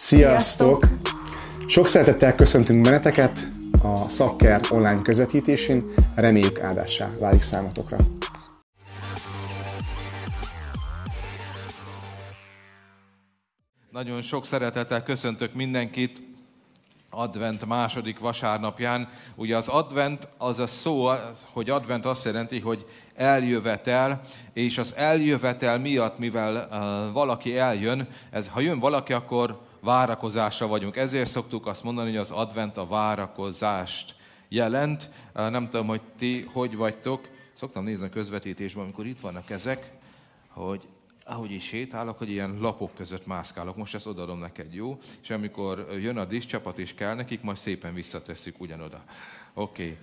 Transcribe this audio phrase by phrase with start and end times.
[0.00, 0.84] Sziasztok!
[1.66, 3.48] Sok szeretettel köszöntünk benneteket
[3.82, 5.94] a Szakker online közvetítésén.
[6.14, 7.96] Reméljük áldássá válik számotokra.
[13.90, 16.22] Nagyon sok szeretettel köszöntök mindenkit
[17.10, 19.08] advent második vasárnapján.
[19.34, 21.08] Ugye az advent az a szó,
[21.52, 24.20] hogy advent azt jelenti, hogy eljövetel,
[24.52, 30.96] és az eljövetel miatt, mivel uh, valaki eljön, ez, ha jön valaki, akkor várakozásra vagyunk.
[30.96, 34.14] Ezért szoktuk azt mondani, hogy az advent a várakozást
[34.48, 35.10] jelent.
[35.32, 37.28] Nem tudom, hogy ti hogy vagytok.
[37.52, 39.92] Szoktam nézni a közvetítésben, amikor itt vannak ezek,
[40.48, 40.86] hogy
[41.24, 43.76] ahogy is sétálok, hogy ilyen lapok között mászkálok.
[43.76, 44.98] Most ezt odaadom neked, jó?
[45.22, 49.02] És amikor jön a csapat és kell nekik, majd szépen visszatesszük ugyanoda.
[49.54, 49.82] Oké.
[49.82, 49.96] Okay.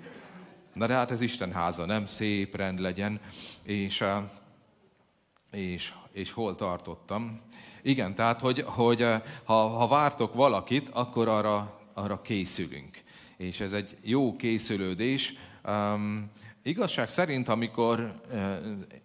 [0.74, 2.08] Na de hát ez Isten háza, nem?
[2.08, 3.20] Szép rend legyen.
[3.64, 4.04] És,
[5.52, 7.42] és, és hol tartottam?
[7.86, 9.06] Igen, tehát, hogy, hogy
[9.44, 13.02] ha, ha vártok valakit, akkor arra, arra készülünk.
[13.38, 15.34] És ez egy jó készülődés.
[15.68, 16.32] Um,
[16.64, 18.58] Igazság szerint, amikor eh,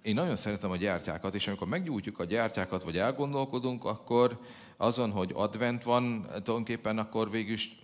[0.02, 4.38] én nagyon szeretem a gyertyákat, és amikor meggyújtjuk a gyertyákat, vagy elgondolkodunk, akkor
[4.76, 7.79] azon, hogy advent van, tulajdonképpen akkor végül is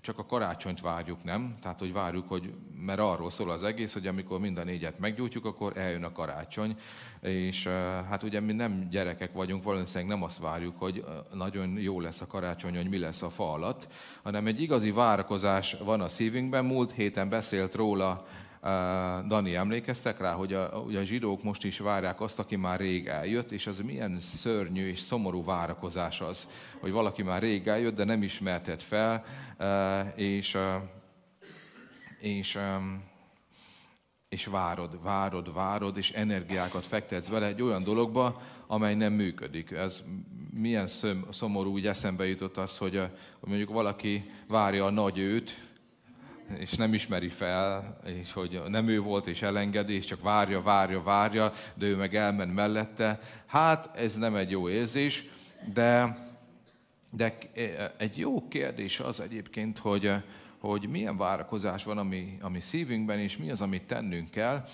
[0.00, 1.58] csak a karácsonyt várjuk, nem?
[1.62, 5.44] Tehát, hogy várjuk, hogy, mert arról szól az egész, hogy amikor mind a négyet meggyújtjuk,
[5.44, 6.76] akkor eljön a karácsony.
[7.20, 7.74] És eh,
[8.08, 12.20] hát ugye mi nem gyerekek vagyunk, valószínűleg nem azt várjuk, hogy eh, nagyon jó lesz
[12.20, 13.88] a karácsony, hogy mi lesz a fa alatt,
[14.22, 16.64] hanem egy igazi várakozás van a szívünkben.
[16.64, 18.26] Múlt héten beszélt róla
[19.26, 23.06] Dani, emlékeztek rá, hogy a, hogy a zsidók most is várják azt, aki már rég
[23.06, 26.48] eljött, és az milyen szörnyű és szomorú várakozás az,
[26.80, 29.24] hogy valaki már rég eljött, de nem ismertet fel,
[30.14, 30.58] és,
[32.18, 32.58] és,
[34.28, 39.70] és várod, várod, várod, és energiákat fektetsz vele egy olyan dologba, amely nem működik.
[39.70, 40.02] Ez
[40.58, 40.86] milyen
[41.30, 42.96] szomorú, úgy eszembe jutott az, hogy,
[43.38, 45.69] hogy mondjuk valaki várja a nagy őt,
[46.58, 51.02] és nem ismeri fel, és hogy nem ő volt, és elengedi, és csak várja, várja,
[51.02, 53.18] várja, de ő meg elment mellette.
[53.46, 55.24] Hát ez nem egy jó érzés,
[55.72, 56.18] de,
[57.10, 57.32] de
[57.96, 60.12] egy jó kérdés az egyébként, hogy,
[60.58, 64.64] hogy milyen várakozás van a mi, a mi szívünkben, és mi az, amit tennünk kell.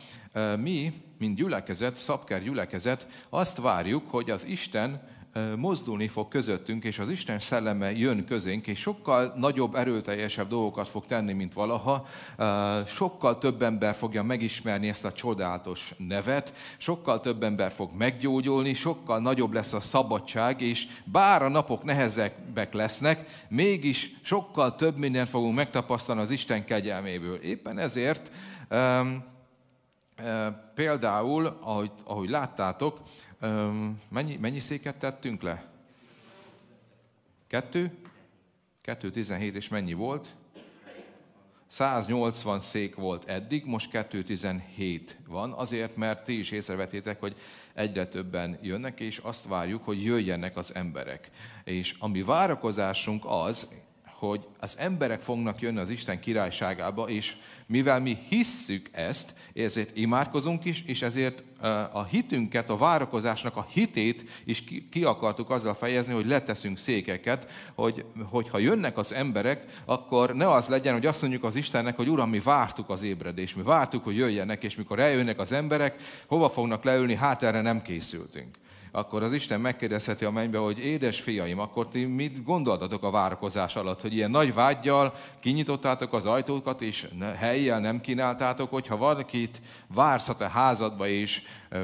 [0.56, 5.14] Mi, mint gyülekezet, szabker gyülekezet, azt várjuk, hogy az Isten
[5.56, 11.06] mozdulni fog közöttünk, és az Isten szelleme jön közénk, és sokkal nagyobb, erőteljesebb dolgokat fog
[11.06, 12.06] tenni, mint valaha.
[12.86, 19.20] Sokkal több ember fogja megismerni ezt a csodálatos nevet, sokkal több ember fog meggyógyulni, sokkal
[19.20, 25.54] nagyobb lesz a szabadság, és bár a napok nehezebbek lesznek, mégis sokkal több mindent fogunk
[25.54, 27.36] megtapasztalni az Isten kegyelméből.
[27.36, 28.30] Éppen ezért
[30.74, 33.00] például, ahogy, ahogy láttátok,
[34.08, 35.64] Mennyi, mennyi széket tettünk le?
[37.46, 37.96] Kettő?
[38.82, 40.34] Kettő tizenhét, és mennyi volt?
[41.66, 47.36] 180 szék volt eddig, most 217 van, azért, mert ti is észrevetétek, hogy
[47.74, 51.30] egyre többen jönnek, és azt várjuk, hogy jöjjenek az emberek.
[51.64, 53.74] És a mi várakozásunk az,
[54.18, 60.64] hogy az emberek fognak jönni az Isten királyságába, és mivel mi hisszük ezt, ezért imádkozunk
[60.64, 61.42] is, és ezért
[61.92, 68.04] a hitünket, a várakozásnak a hitét is ki, akartuk azzal fejezni, hogy leteszünk székeket, hogy,
[68.30, 72.30] hogyha jönnek az emberek, akkor ne az legyen, hogy azt mondjuk az Istennek, hogy Uram,
[72.30, 75.96] mi vártuk az ébredést, mi vártuk, hogy jöjjenek, és mikor eljönnek az emberek,
[76.26, 78.56] hova fognak leülni, hát erre nem készültünk
[78.96, 83.76] akkor az Isten megkérdezheti a mennybe, hogy édes fiaim, akkor ti mit gondoltatok a várakozás
[83.76, 87.08] alatt, hogy ilyen nagy vágyjal kinyitottátok az ajtókat, és
[87.38, 89.60] helyjel nem kínáltátok, hogyha valakit
[89.94, 91.42] vársz a te házadba, és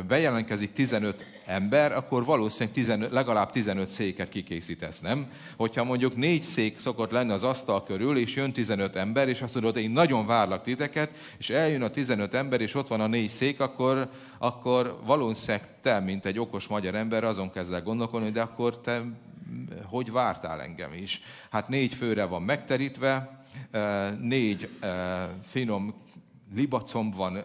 [0.09, 5.27] bejelentkezik 15 ember, akkor valószínűleg 15, legalább 15 széket kikészítesz, nem?
[5.57, 9.55] Hogyha mondjuk négy szék szokott lenni az asztal körül, és jön 15 ember, és azt
[9.55, 13.31] mondod, én nagyon várlak titeket, és eljön a 15 ember, és ott van a négy
[13.31, 18.81] szék, akkor, akkor valószínűleg te, mint egy okos magyar ember, azon kezdek gondolkodni, de akkor
[18.81, 19.03] te
[19.85, 21.23] hogy vártál engem is?
[21.51, 23.45] Hát négy főre van megterítve,
[24.21, 24.69] négy
[25.47, 25.95] finom
[26.55, 27.45] libacomb van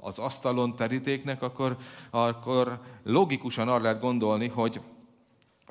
[0.00, 1.76] az asztalon terítéknek, akkor,
[2.10, 4.80] akkor logikusan arra lehet gondolni, hogy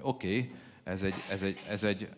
[0.02, 0.52] oké, okay,
[0.84, 2.10] ez, egy, ez, egy, ez, egy,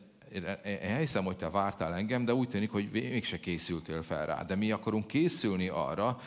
[0.66, 4.44] én hiszem, hogy te vártál engem, de úgy tűnik, hogy mégse készültél fel rá.
[4.44, 6.20] De mi akarunk készülni arra,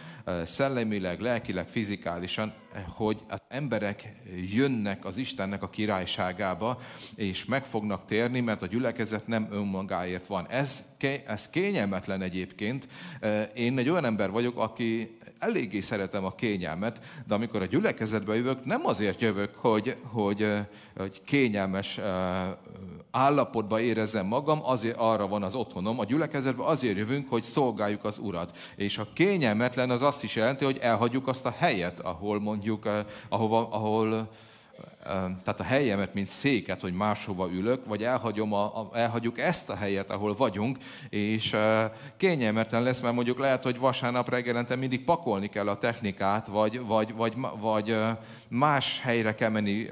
[0.44, 2.52] szellemileg, lelkileg, fizikálisan,
[2.88, 4.12] hogy az emberek
[4.52, 6.80] jönnek az Istennek a királyságába,
[7.14, 10.46] és meg fognak térni, mert a gyülekezet nem önmagáért van.
[10.48, 10.96] Ez,
[11.26, 12.88] ez kényelmetlen egyébként.
[13.54, 18.64] Én egy olyan ember vagyok, aki eléggé szeretem a kényelmet, de amikor a gyülekezetbe jövök,
[18.64, 20.54] nem azért jövök, hogy, hogy,
[20.96, 22.00] hogy kényelmes
[23.10, 26.00] állapotba érezzem magam, azért arra van az otthonom.
[26.00, 28.56] A gyülekezetbe azért jövünk, hogy szolgáljuk az Urat.
[28.76, 33.04] És a kényelmetlen az azt is jelenti, hogy elhagyjuk azt a helyet, ahol mondjuk, eh,
[33.28, 34.28] ahova, ahol
[35.04, 40.10] tehát a helyemet, mint széket, hogy máshova ülök, vagy elhagyom a, elhagyjuk ezt a helyet,
[40.10, 40.78] ahol vagyunk,
[41.08, 41.56] és
[42.16, 47.14] kényelmetlen lesz, mert mondjuk lehet, hogy vasárnap reggelente mindig pakolni kell a technikát, vagy, vagy,
[47.14, 47.96] vagy, vagy
[48.48, 49.88] más helyre kell menni,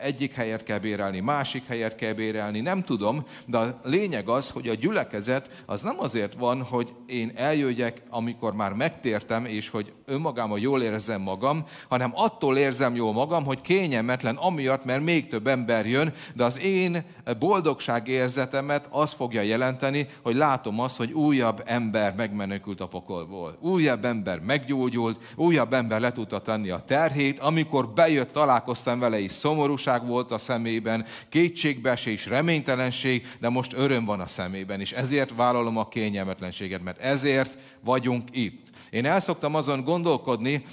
[0.00, 4.68] egyik helyet kell bérelni, másik helyet kell bérelni, nem tudom, de a lényeg az, hogy
[4.68, 10.58] a gyülekezet az nem azért van, hogy én eljöjjek, amikor már megtértem, és hogy önmagában
[10.58, 15.86] jól érzem magam, hanem attól érzem jól magam, hogy kényelmetlen, amiatt, mert még több ember
[15.86, 17.04] jön, de az én
[17.38, 23.58] boldogság érzetemet az fogja jelenteni, hogy látom azt, hogy újabb ember megmenekült a pokolból.
[23.60, 29.32] Újabb ember meggyógyult, újabb ember le tudta tenni a terhét, amikor bejött, találkoztam vele, is
[29.32, 35.76] szomorúság volt a szemében, kétségbeesés, reménytelenség, de most öröm van a szemében, és ezért vállalom
[35.76, 38.68] a kényelmetlenséget, mert ezért vagyunk itt.
[38.90, 40.64] Én el szoktam azon gondolkodni,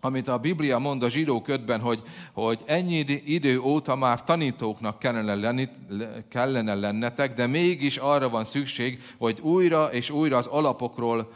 [0.00, 2.02] amit a Biblia mond a zsidó ködben, hogy,
[2.32, 5.68] hogy ennyi idő óta már tanítóknak kellene, lenni,
[6.28, 11.32] kellene lennetek, de mégis arra van szükség, hogy újra és újra az alapokról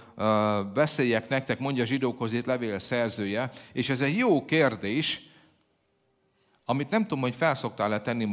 [0.75, 5.32] beszéljek nektek, mondja a zsidókhoz itt levél szerzője, és ez egy jó kérdés,
[6.64, 8.26] amit nem tudom, hogy felszoktál-e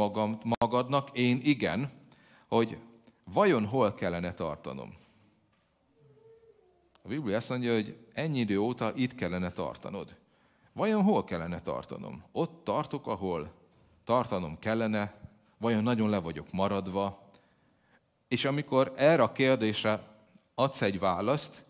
[0.59, 1.91] magadnak, én igen,
[2.47, 2.77] hogy
[3.33, 4.93] vajon hol kellene tartanom.
[7.03, 10.15] A Biblia azt mondja, hogy ennyi idő óta itt kellene tartanod.
[10.73, 12.23] Vajon hol kellene tartanom?
[12.31, 13.51] Ott tartok, ahol
[14.03, 15.13] tartanom kellene,
[15.57, 17.29] vajon nagyon le vagyok maradva?
[18.27, 20.03] És amikor erre a kérdésre
[20.55, 21.63] adsz egy választ,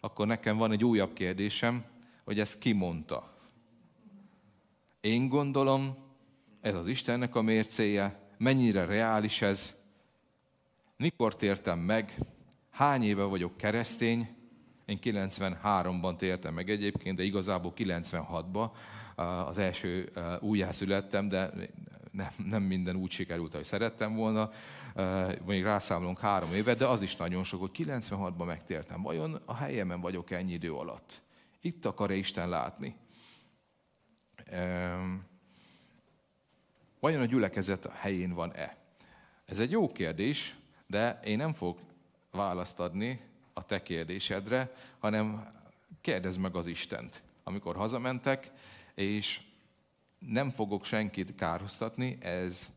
[0.00, 1.84] akkor nekem van egy újabb kérdésem,
[2.24, 3.30] hogy ezt ki mondta.
[5.00, 5.96] Én gondolom,
[6.60, 9.74] ez az Istennek a mércéje, mennyire reális ez,
[10.96, 12.18] mikor tértem meg,
[12.70, 14.36] hány éve vagyok keresztény,
[14.84, 18.70] én 93-ban tértem meg egyébként, de igazából 96-ban
[19.46, 21.50] az első újjászülettem, de
[22.10, 24.50] nem, nem minden úgy sikerült, ahogy szerettem volna.
[25.46, 29.02] Még rászámolunk három évet, de az is nagyon sok, hogy 96-ban megtértem.
[29.02, 31.22] Vajon a helyemen vagyok ennyi idő alatt?
[31.60, 32.96] Itt akar-e Isten látni?
[37.00, 38.76] Vajon a gyülekezet a helyén van-e?
[39.44, 40.56] Ez egy jó kérdés,
[40.86, 41.78] de én nem fogok
[42.30, 43.20] választ adni,
[43.52, 45.46] a te kérdésedre, hanem
[46.00, 47.22] kérdezd meg az Istent.
[47.44, 48.50] Amikor hazamentek,
[48.94, 49.40] és
[50.18, 52.72] nem fogok senkit kárhoztatni, ez,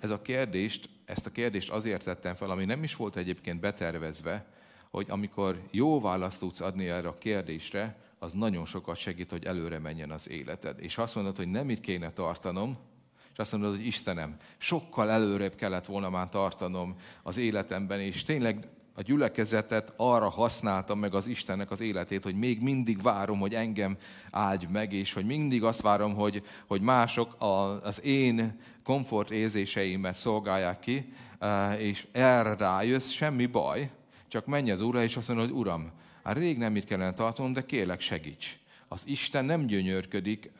[0.00, 4.46] ez a kérdést, ezt a kérdést azért tettem fel, ami nem is volt egyébként betervezve,
[4.90, 9.78] hogy amikor jó választ tudsz adni erre a kérdésre, az nagyon sokat segít, hogy előre
[9.78, 10.80] menjen az életed.
[10.80, 12.78] És azt mondod, hogy nem itt kéne tartanom,
[13.32, 18.68] és azt mondod, hogy Istenem, sokkal előrébb kellett volna már tartanom az életemben, és tényleg
[18.94, 23.96] a gyülekezetet arra használtam meg az Istennek az életét, hogy még mindig várom, hogy engem
[24.30, 27.36] áldj meg, és hogy mindig azt várom, hogy, hogy mások
[27.82, 33.90] az én komfort érzéseimet szolgálják ki, eh, és erre rájössz, semmi baj,
[34.28, 35.90] csak menj az Úrra, és azt mondod, hogy Uram,
[36.22, 38.60] hát rég nem itt kellene tartanom, de kérlek segíts
[38.92, 40.50] az Isten nem gyönyörködik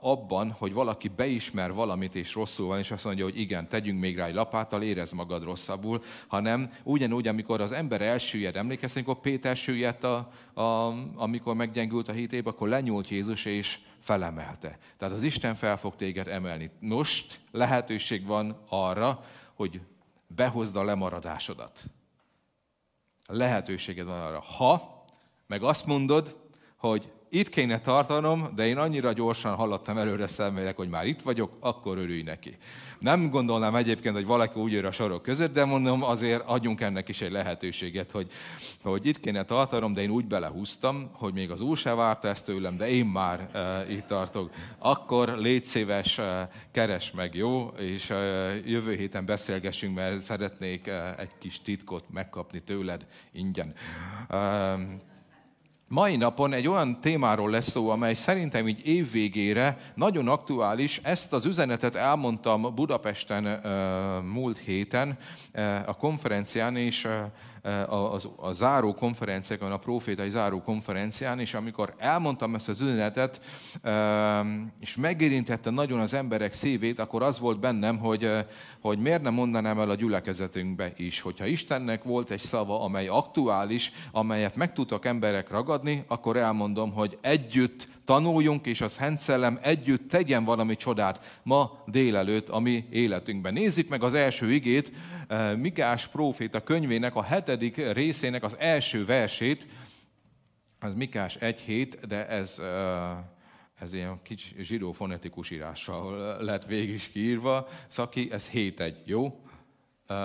[0.00, 4.16] abban, hogy valaki beismer valamit és rosszul van, és azt mondja, hogy igen, tegyünk még
[4.16, 9.56] rá egy lapáttal, érez magad rosszabbul, hanem ugyanúgy, amikor az ember elsüllyed, emlékeztek, amikor Péter
[9.56, 14.78] süllyedt, a, a, amikor meggyengült a hitébe, akkor lenyúlt Jézus és felemelte.
[14.98, 16.70] Tehát az Isten fel fog téged emelni.
[16.80, 19.80] Most lehetőség van arra, hogy
[20.26, 21.84] behozd a lemaradásodat.
[23.26, 24.40] Lehetőséged van arra.
[24.40, 25.04] Ha
[25.46, 26.36] meg azt mondod,
[26.88, 31.56] hogy itt kéne tartanom, de én annyira gyorsan haladtam előre személek, hogy már itt vagyok,
[31.60, 32.56] akkor örülj neki.
[32.98, 37.08] Nem gondolnám egyébként, hogy valaki úgy ér a sorok között, de mondom, azért adjunk ennek
[37.08, 38.30] is egy lehetőséget, hogy,
[38.82, 42.44] hogy itt kéne tartanom, de én úgy belehúztam, hogy még az úr se várta ezt
[42.44, 44.50] tőlem, de én már uh, itt tartok.
[44.78, 46.24] Akkor légy szíves, uh,
[46.72, 47.72] keres meg, jó?
[47.78, 48.16] És uh,
[48.66, 53.74] jövő héten beszélgessünk, mert szeretnék uh, egy kis titkot megkapni tőled ingyen.
[54.30, 54.80] Uh,
[55.88, 61.00] mai napon egy olyan témáról lesz szó, amely szerintem így évvégére nagyon aktuális.
[61.02, 63.60] Ezt az üzenetet elmondtam Budapesten
[64.24, 65.18] múlt héten
[65.86, 67.08] a konferencián, és
[67.66, 73.40] a, a, a záró konferenciákon, a profétai záró konferencián, és amikor elmondtam ezt az üzenetet,
[74.80, 78.30] és megérintette nagyon az emberek szívét, akkor az volt bennem, hogy,
[78.80, 83.92] hogy miért nem mondanám el a gyülekezetünkbe is, hogyha Istennek volt egy szava, amely aktuális,
[84.10, 90.08] amelyet meg tudtak emberek ragadni, akkor elmondom, hogy együtt tanuljunk, és az Szent Szellem együtt
[90.08, 93.52] tegyen valami csodát ma délelőtt a mi életünkben.
[93.52, 94.92] Nézzük meg az első igét,
[95.28, 99.66] eh, Mikás próféta könyvének a hetedik részének az első versét,
[100.80, 103.16] az Mikás 1.7, de ez, eh,
[103.80, 107.68] ez ilyen kicsi zsidó fonetikus írással lett végig is kiírva.
[107.88, 109.40] Szaki, ez 7.1, jó?
[110.08, 110.16] Uh,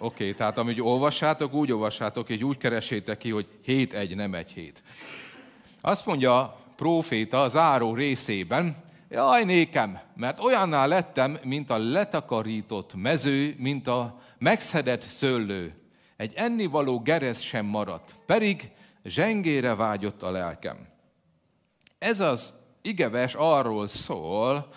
[0.00, 4.72] Oké, okay, tehát amit olvassátok, úgy olvassátok, és úgy keresétek ki, hogy 7.1, nem 1.7.
[5.88, 8.76] Azt mondja a próféta az áró részében,
[9.08, 15.74] jaj nékem, mert olyannál lettem, mint a letakarított mező, mint a megszedett szőlő.
[16.16, 18.70] Egy ennivaló gerez sem maradt, pedig
[19.04, 20.88] zsengére vágyott a lelkem.
[21.98, 24.68] Ez az igeves arról szól,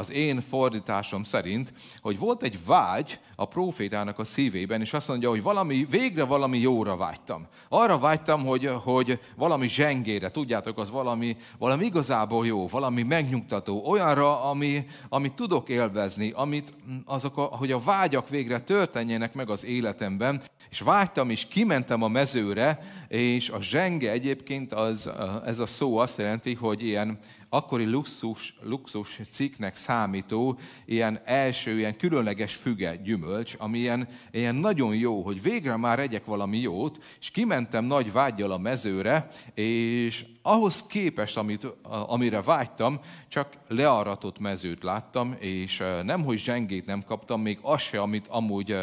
[0.00, 5.28] az én fordításom szerint, hogy volt egy vágy a profétának a szívében, és azt mondja,
[5.28, 7.46] hogy valami, végre valami jóra vágytam.
[7.68, 14.44] Arra vágytam, hogy, hogy valami zsengére, tudjátok, az valami, valami igazából jó, valami megnyugtató, olyanra,
[14.44, 16.72] ami, amit tudok élvezni, amit
[17.04, 22.08] azok, a, hogy a vágyak végre történjenek meg az életemben, és vágytam, és kimentem a
[22.08, 22.78] mezőre,
[23.08, 25.10] és a zsenge egyébként az,
[25.44, 27.18] ez a szó azt jelenti, hogy ilyen
[27.52, 34.94] akkori luxus, luxus cikknek számító, ilyen első, ilyen különleges füge gyümölcs, ami ilyen, ilyen nagyon
[34.94, 40.86] jó, hogy végre már egyek valami jót, és kimentem nagy vágyjal a mezőre, és ahhoz
[40.86, 47.58] képest, amit, amire vágytam, csak learatott mezőt láttam, és nem, hogy zsengét nem kaptam, még
[47.62, 48.76] az se, amit amúgy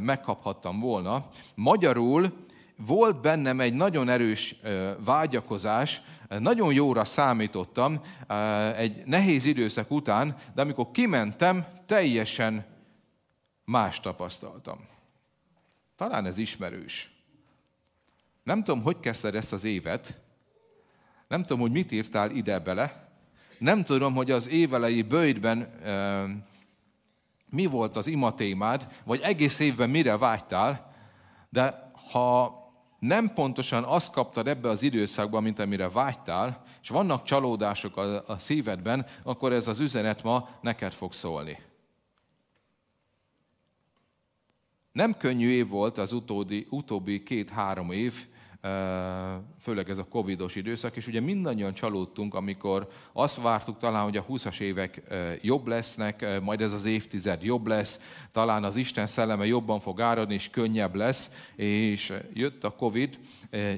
[0.00, 1.26] megkaphattam volna.
[1.54, 2.46] Magyarul
[2.86, 4.54] volt bennem egy nagyon erős
[5.04, 8.00] vágyakozás, nagyon jóra számítottam
[8.76, 12.66] egy nehéz időszak után, de amikor kimentem, teljesen
[13.64, 14.78] más tapasztaltam.
[15.96, 17.10] Talán ez ismerős.
[18.42, 20.20] Nem tudom, hogy kezdted ezt az évet,
[21.28, 23.08] nem tudom, hogy mit írtál ide bele,
[23.58, 26.24] nem tudom, hogy az évelei bőjtben e,
[27.50, 30.94] mi volt az ima témád, vagy egész évben mire vágytál,
[31.50, 32.57] de ha
[32.98, 38.38] nem pontosan azt kaptad ebbe az időszakban, mint amire vágytál, és vannak csalódások a, a
[38.38, 41.58] szívedben, akkor ez az üzenet ma neked fog szólni.
[44.92, 48.26] Nem könnyű év volt az utódi, utóbbi két-három év,
[49.60, 54.24] főleg ez a covidos időszak, és ugye mindannyian csalódtunk, amikor azt vártuk talán, hogy a
[54.24, 55.02] 20-as évek
[55.42, 58.00] jobb lesznek, majd ez az évtized jobb lesz,
[58.32, 63.18] talán az Isten szelleme jobban fog áradni, és könnyebb lesz, és jött a Covid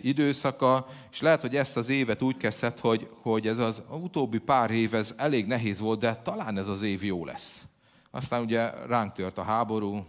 [0.02, 4.70] időszaka, és lehet, hogy ezt az évet úgy kezdett, hogy, hogy ez az utóbbi pár
[4.70, 7.66] év ez elég nehéz volt, de talán ez az év jó lesz.
[8.10, 10.06] Aztán ugye ránk tört a háború,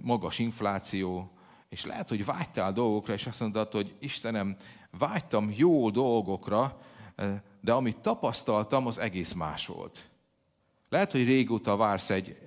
[0.00, 1.30] magas infláció,
[1.76, 4.56] és lehet, hogy vágytál dolgokra, és azt mondtad, hogy Istenem,
[4.90, 6.80] vágytam jó dolgokra,
[7.60, 10.08] de amit tapasztaltam, az egész más volt.
[10.88, 12.38] Lehet, hogy régóta vársz egy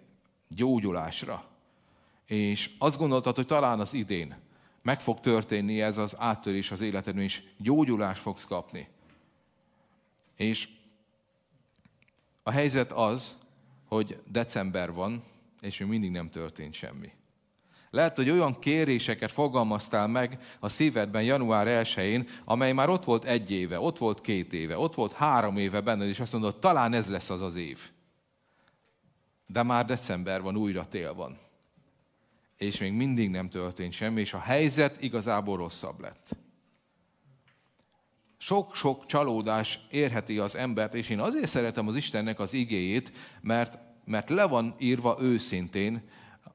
[0.47, 1.45] gyógyulásra,
[2.25, 4.37] és azt gondoltad, hogy talán az idén
[4.81, 8.87] meg fog történni ez az áttörés az életedben, és gyógyulást fogsz kapni.
[10.35, 10.69] És
[12.43, 13.37] a helyzet az,
[13.87, 15.23] hogy december van,
[15.61, 17.17] és még mindig nem történt semmi.
[17.91, 23.51] Lehet, hogy olyan kéréseket fogalmaztál meg a szívedben január 1-én, amely már ott volt egy
[23.51, 27.09] éve, ott volt két éve, ott volt három éve benned, és azt mondod, talán ez
[27.09, 27.79] lesz az az év.
[29.47, 31.37] De már december van, újra tél van.
[32.57, 36.35] És még mindig nem történt semmi, és a helyzet igazából rosszabb lett.
[38.37, 44.29] Sok-sok csalódás érheti az embert, és én azért szeretem az Istennek az igéjét, mert, mert
[44.29, 46.09] le van írva őszintén,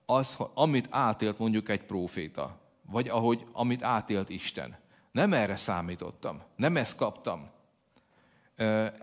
[0.06, 4.76] az, amit átélt mondjuk egy próféta, vagy ahogy, amit átélt Isten.
[5.12, 7.50] Nem erre számítottam, nem ezt kaptam.
[8.56, 8.94] E,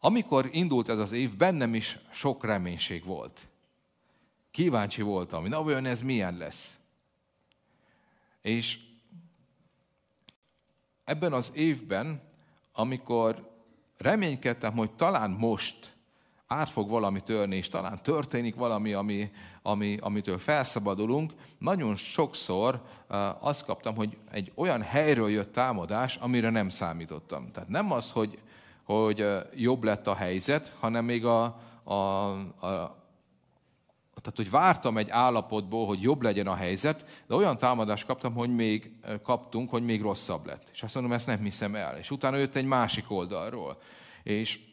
[0.00, 3.48] amikor indult ez az év, bennem is sok reménység volt.
[4.50, 6.78] Kíváncsi voltam, na vajon ez milyen lesz.
[8.42, 8.78] És
[11.04, 12.22] ebben az évben,
[12.72, 13.50] amikor
[13.96, 15.96] reménykedtem, hogy talán most
[16.52, 19.30] át fog valami törni, és talán történik valami, ami,
[19.62, 21.32] ami, amitől felszabadulunk.
[21.58, 22.82] Nagyon sokszor
[23.40, 27.50] azt kaptam, hogy egy olyan helyről jött támadás, amire nem számítottam.
[27.52, 28.38] Tehát nem az, hogy,
[28.84, 31.42] hogy jobb lett a helyzet, hanem még a,
[31.84, 31.94] a,
[32.66, 32.98] a
[34.14, 38.54] tehát, hogy vártam egy állapotból, hogy jobb legyen a helyzet, de olyan támadást kaptam, hogy
[38.54, 38.92] még
[39.22, 40.70] kaptunk, hogy még rosszabb lett.
[40.72, 41.96] És azt mondom, ezt nem hiszem el.
[41.96, 43.78] És utána jött egy másik oldalról.
[44.22, 44.69] És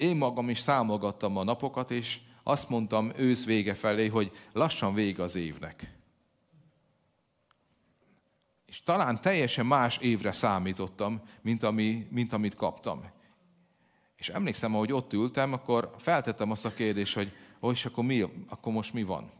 [0.00, 5.22] én magam is számolgattam a napokat, és azt mondtam ősz vége felé, hogy lassan vége
[5.22, 5.98] az évnek.
[8.66, 13.10] És talán teljesen más évre számítottam, mint, ami, mint amit kaptam.
[14.16, 18.44] És emlékszem, ahogy ott ültem, akkor feltettem azt a kérdést, hogy ó, és akkor, mi,
[18.48, 19.30] akkor most mi van?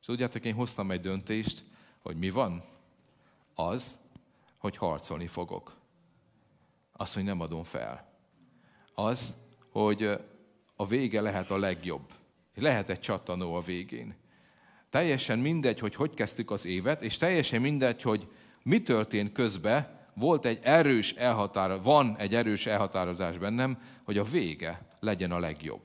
[0.00, 1.64] És tudjátok, én hoztam egy döntést,
[2.02, 2.64] hogy mi van?
[3.54, 3.98] Az,
[4.58, 5.76] hogy harcolni fogok.
[6.92, 8.12] Az, hogy nem adom fel.
[8.94, 9.34] Az,
[9.74, 10.10] hogy
[10.76, 12.12] a vége lehet a legjobb.
[12.54, 14.14] Lehet egy csattanó a végén.
[14.90, 18.26] Teljesen mindegy, hogy hogy kezdtük az évet, és teljesen mindegy, hogy
[18.62, 24.86] mi történt közben, volt egy erős elhatározás, van egy erős elhatározás bennem, hogy a vége
[25.00, 25.82] legyen a legjobb.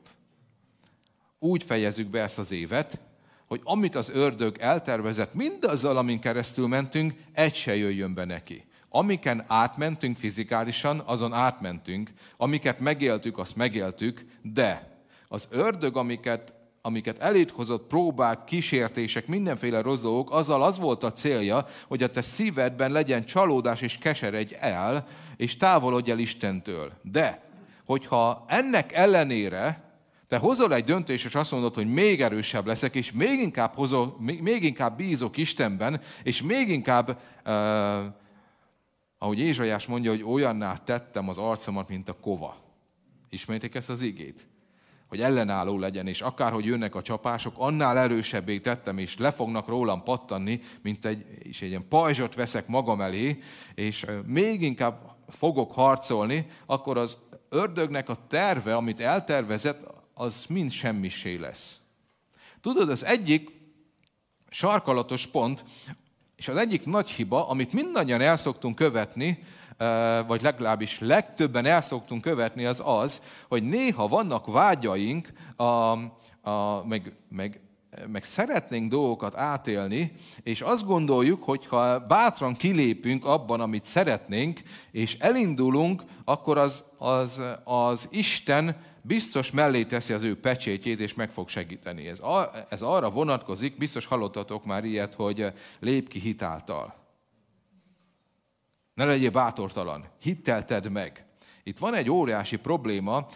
[1.40, 3.00] Úgy fejezzük be ezt az évet,
[3.48, 8.64] hogy amit az ördög eltervezett, mindazzal, amin keresztül mentünk, egy se jöjjön be neki.
[8.90, 12.12] Amiken átmentünk fizikálisan, azon átmentünk.
[12.38, 20.02] Amiket megéltük, azt megéltük, de az ördög, amiket, amiket elét hozott próbák, kísértések, mindenféle rossz
[20.02, 25.08] dolgok, azzal az volt a célja, hogy a te szívedben legyen csalódás és keseredj el,
[25.38, 26.92] és távolodj el Istentől.
[27.02, 27.42] De,
[27.86, 29.90] hogyha ennek ellenére
[30.28, 34.16] te hozol egy döntést, és azt mondod, hogy még erősebb leszek, és még inkább, hozol,
[34.20, 37.54] még, inkább bízok Istenben, és még inkább uh,
[39.20, 42.58] ahogy Ézsajás mondja, hogy olyanná tettem az arcomat, mint a kova.
[43.30, 44.48] Ismeritek ezt az igét?
[45.08, 50.04] Hogy ellenálló legyen, és akárhogy jönnek a csapások, annál erősebbé tettem, és le fognak rólam
[50.04, 53.40] pattanni, mint egy, és egy ilyen pajzsot veszek magam elé,
[53.76, 57.18] és még inkább fogok harcolni, akkor az
[57.50, 61.80] ördögnek a terve, amit eltervezett, az mind semmisé lesz.
[62.62, 63.50] Tudod, az egyik
[64.50, 65.64] sarkalatos pont
[66.40, 69.44] és az egyik nagy hiba, amit mindannyian el szoktunk követni,
[70.28, 77.14] vagy legalábbis legtöbben el szoktunk követni, az az, hogy néha vannak vágyaink, a, a, meg,
[77.30, 77.60] meg,
[78.08, 80.12] meg szeretnénk dolgokat átélni,
[80.44, 87.42] és azt gondoljuk, hogy ha bátran kilépünk abban, amit szeretnénk, és elindulunk, akkor az, az,
[87.64, 92.08] az Isten biztos mellé teszi az ő pecsétjét, és meg fog segíteni.
[92.08, 92.20] Ez,
[92.70, 96.96] ez arra vonatkozik, biztos hallottatok már ilyet, hogy lép ki hitáltal.
[98.94, 101.26] Ne legyél bátortalan, hittel tedd meg.
[101.64, 103.28] Itt van egy óriási probléma,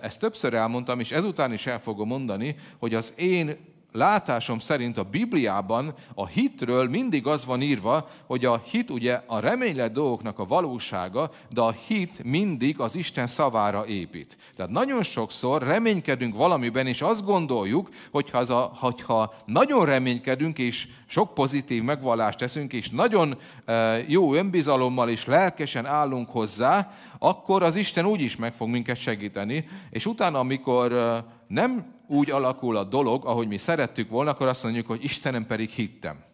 [0.00, 5.02] ezt többször elmondtam, és ezután is el fogom mondani, hogy az én látásom szerint a
[5.02, 10.46] Bibliában a hitről mindig az van írva, hogy a hit ugye a reménylet dolgoknak a
[10.46, 14.36] valósága, de a hit mindig az Isten szavára épít.
[14.56, 20.58] Tehát nagyon sokszor reménykedünk valamiben, és azt gondoljuk, hogy ha, az a, hogyha nagyon reménykedünk,
[20.58, 27.62] és sok pozitív megvallást teszünk, és nagyon e, jó önbizalommal és lelkesen állunk hozzá, akkor
[27.62, 32.76] az Isten úgy is meg fog minket segíteni, és utána, amikor e, nem úgy alakul
[32.76, 36.24] a dolog, ahogy mi szerettük volna, akkor azt mondjuk, hogy Istenem pedig hittem.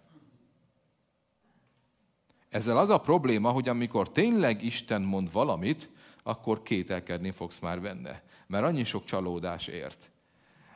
[2.49, 5.91] Ezzel az a probléma, hogy amikor tényleg Isten mond valamit,
[6.23, 10.11] akkor kételkedni fogsz már benne, mert annyi sok csalódás ért.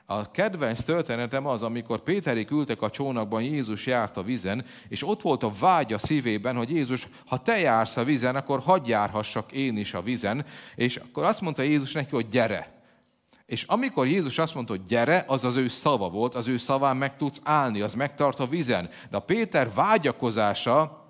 [0.06, 5.22] A kedvenc történetem az, amikor Péterik ültek a csónakban, Jézus járt a vizen, és ott
[5.22, 9.52] volt a vágy a szívében, hogy Jézus, ha te jársz a vizen, akkor hadd járhassak
[9.52, 10.44] én is a vizen,
[10.74, 12.73] és akkor azt mondta Jézus neki, hogy gyere.
[13.46, 16.96] És amikor Jézus azt mondta, hogy gyere, az az ő szava volt, az ő szaván
[16.96, 18.88] meg tudsz állni, az megtart a vizen.
[19.10, 21.04] De a Péter vágyakozása,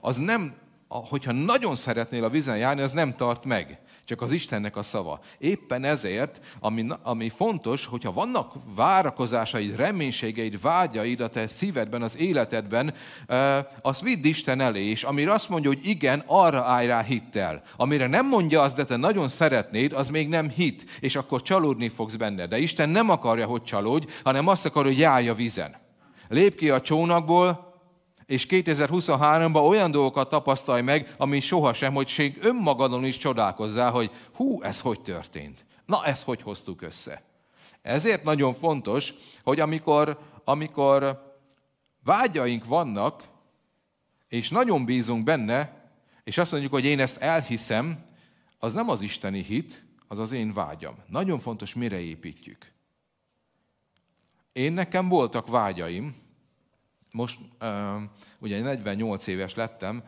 [0.00, 0.54] az nem,
[0.98, 5.20] hogyha nagyon szeretnél a vizen járni, az nem tart meg csak az Istennek a szava.
[5.38, 12.94] Éppen ezért, ami, ami fontos, hogyha vannak várakozásaid, reménységeid, vágyaid a te szívedben, az életedben,
[13.82, 17.62] azt vidd Isten elé, és amire azt mondja, hogy igen, arra állj rá hittel.
[17.76, 21.88] Amire nem mondja azt, de te nagyon szeretnéd, az még nem hit, és akkor csalódni
[21.88, 22.46] fogsz benne.
[22.46, 25.76] De Isten nem akarja, hogy csalódj, hanem azt akar, hogy járj a vizen.
[26.28, 27.69] Lép ki a csónakból,
[28.30, 34.62] és 2023-ban olyan dolgokat tapasztalj meg, ami sohasem, hogy ség önmagadon is csodálkozzál, hogy hú,
[34.62, 35.64] ez hogy történt?
[35.86, 37.22] Na, ezt hogy hoztuk össze?
[37.82, 41.34] Ezért nagyon fontos, hogy amikor, amikor
[42.04, 43.28] vágyaink vannak,
[44.28, 45.90] és nagyon bízunk benne,
[46.24, 48.04] és azt mondjuk, hogy én ezt elhiszem,
[48.58, 50.94] az nem az isteni hit, az az én vágyam.
[51.06, 52.72] Nagyon fontos, mire építjük.
[54.52, 56.28] Én nekem voltak vágyaim,
[57.12, 57.38] most
[58.38, 60.02] ugye 48 éves lettem,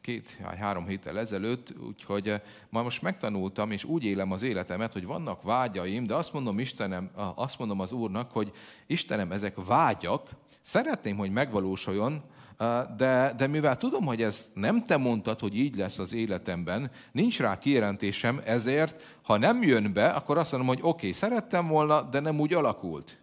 [0.00, 6.06] két-három héttel ezelőtt, úgyhogy ma most megtanultam, és úgy élem az életemet, hogy vannak vágyaim,
[6.06, 8.52] de azt mondom, Istenem, azt mondom az Úrnak, hogy
[8.86, 10.28] Istenem, ezek vágyak,
[10.60, 12.22] szeretném, hogy megvalósuljon,
[12.96, 17.40] de, de mivel tudom, hogy ez nem te mondtad, hogy így lesz az életemben, nincs
[17.40, 22.02] rá kijelentésem, ezért, ha nem jön be, akkor azt mondom, hogy oké, okay, szerettem volna,
[22.02, 23.21] de nem úgy alakult.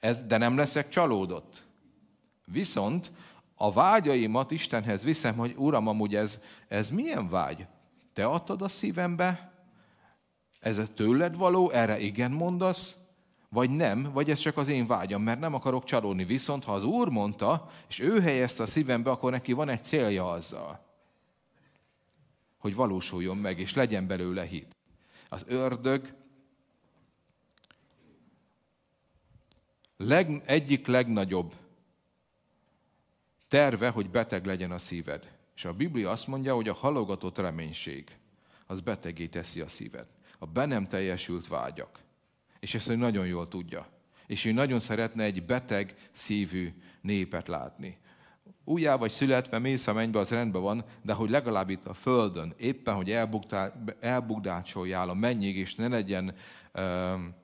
[0.00, 1.66] Ez, de nem leszek csalódott.
[2.44, 3.10] Viszont
[3.54, 7.66] a vágyaimat Istenhez viszem, hogy Uram, amúgy ez, ez milyen vágy?
[8.12, 9.52] Te adtad a szívembe?
[10.60, 11.70] Ez tőled való?
[11.70, 12.96] Erre igen mondasz?
[13.48, 16.24] Vagy nem, vagy ez csak az én vágyam, mert nem akarok csalódni.
[16.24, 20.30] Viszont ha az Úr mondta, és ő helyezte a szívembe, akkor neki van egy célja
[20.30, 20.80] azzal,
[22.58, 24.76] hogy valósuljon meg, és legyen belőle hit.
[25.28, 26.14] Az ördög
[29.98, 31.54] leg, egyik legnagyobb
[33.48, 35.36] terve, hogy beteg legyen a szíved.
[35.56, 38.16] És a Biblia azt mondja, hogy a halogatott reménység
[38.66, 40.06] az betegé teszi a szíved.
[40.38, 41.98] A be nem teljesült vágyak.
[42.60, 43.86] És ezt ő nagyon jól tudja.
[44.26, 47.98] És ő nagyon szeretne egy beteg szívű népet látni.
[48.64, 52.54] Újjá vagy születve mész a mennybe, az rendben van, de hogy legalább itt a Földön,
[52.56, 53.10] éppen, hogy
[54.00, 56.34] elbukdácsoljál a mennyig, és ne legyen
[56.74, 57.34] um,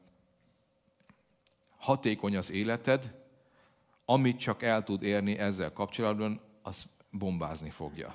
[1.84, 3.14] hatékony az életed,
[4.04, 8.14] amit csak el tud érni ezzel kapcsolatban, az bombázni fogja.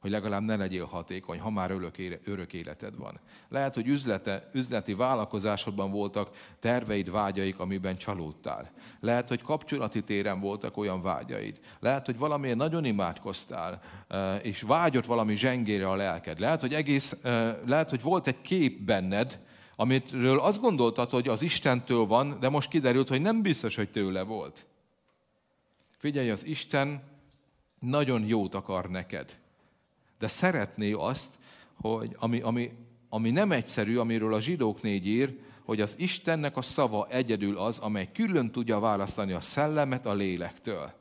[0.00, 3.20] Hogy legalább ne legyél hatékony, ha már örök, éle, örök életed van.
[3.48, 8.70] Lehet, hogy üzlete, üzleti vállalkozásodban voltak terveid, vágyaik, amiben csalódtál.
[9.00, 11.60] Lehet, hogy kapcsolati téren voltak olyan vágyaid.
[11.80, 16.38] Lehet, hogy valamilyen nagyon imádkoztál, eh, és vágyott valami zsengére a lelked.
[16.38, 19.38] Lehet, hogy egész, eh, lehet, hogy volt egy kép benned,
[19.80, 24.22] amitről azt gondoltad, hogy az Istentől van, de most kiderült, hogy nem biztos, hogy tőle
[24.22, 24.66] volt.
[25.96, 27.02] Figyelj, az Isten
[27.78, 29.36] nagyon jót akar neked.
[30.18, 31.38] De szeretné azt,
[31.74, 32.70] hogy ami, ami,
[33.08, 37.78] ami nem egyszerű, amiről a zsidók négy ír, hogy az Istennek a szava egyedül az,
[37.78, 40.92] amely külön tudja választani a szellemet a lélektől.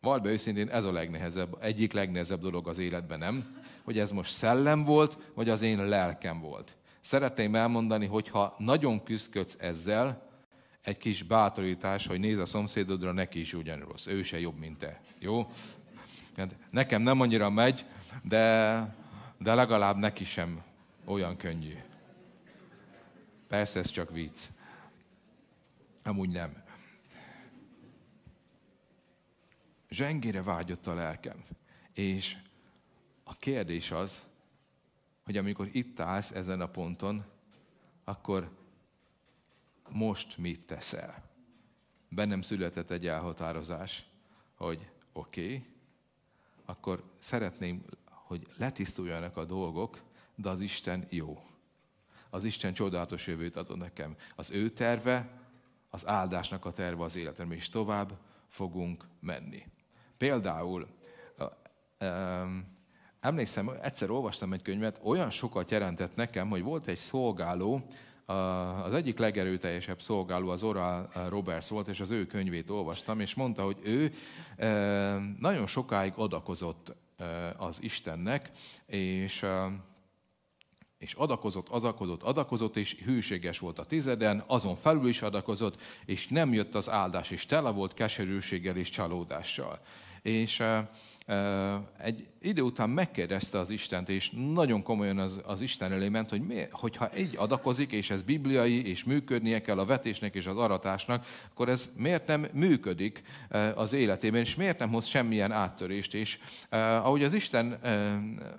[0.00, 3.62] Vald be őszintén, ez a legnehezebb, egyik legnehezebb dolog az életben, nem?
[3.84, 6.76] Hogy ez most szellem volt, vagy az én lelkem volt.
[7.02, 10.30] Szeretném elmondani, hogy ha nagyon küzdködsz ezzel,
[10.82, 14.06] egy kis bátorítás, hogy nézz a szomszédodra, neki is ugyanúgy rossz.
[14.06, 15.00] Ő se jobb, mint te.
[15.18, 15.50] Jó?
[16.36, 17.86] Hát nekem nem annyira megy,
[18.22, 18.96] de,
[19.38, 20.62] de legalább neki sem
[21.04, 21.74] olyan könnyű.
[23.48, 24.48] Persze ez csak vicc.
[26.02, 26.62] Amúgy nem.
[29.90, 31.44] Zsengére vágyott a lelkem.
[31.92, 32.36] És
[33.24, 34.22] a kérdés az,
[35.24, 37.24] hogy amikor itt állsz ezen a ponton,
[38.04, 38.50] akkor
[39.88, 41.30] most mit teszel?
[42.08, 44.04] Bennem született egy elhatározás,
[44.54, 45.64] hogy oké, okay,
[46.64, 50.02] akkor szeretném, hogy letisztuljanak a dolgok,
[50.34, 51.46] de az Isten jó.
[52.30, 54.16] Az Isten csodálatos jövőt adott nekem.
[54.36, 55.40] Az ő terve,
[55.90, 59.66] az áldásnak a terve az életem, és tovább fogunk menni.
[60.16, 60.88] Például,
[63.22, 67.82] emlékszem, egyszer olvastam egy könyvet, olyan sokat jelentett nekem, hogy volt egy szolgáló,
[68.84, 73.64] az egyik legerőteljesebb szolgáló az Oral Roberts volt, és az ő könyvét olvastam, és mondta,
[73.64, 74.12] hogy ő
[75.38, 76.92] nagyon sokáig adakozott
[77.56, 78.50] az Istennek,
[78.86, 79.46] és
[80.98, 86.52] és adakozott, adakozott, adakozott, és hűséges volt a tizeden, azon felül is adakozott, és nem
[86.52, 89.80] jött az áldás, és tele volt keserűséggel és csalódással.
[90.22, 90.62] És
[91.98, 96.46] egy idő után megkérdezte az Istent, és nagyon komolyan az, az Isten elé ment, hogy
[96.46, 101.26] mi, hogyha egy adakozik, és ez bibliai, és működnie kell a vetésnek és az aratásnak,
[101.50, 103.22] akkor ez miért nem működik
[103.74, 106.14] az életében, és miért nem hoz semmilyen áttörést.
[106.14, 106.38] És
[106.70, 107.78] ahogy az Isten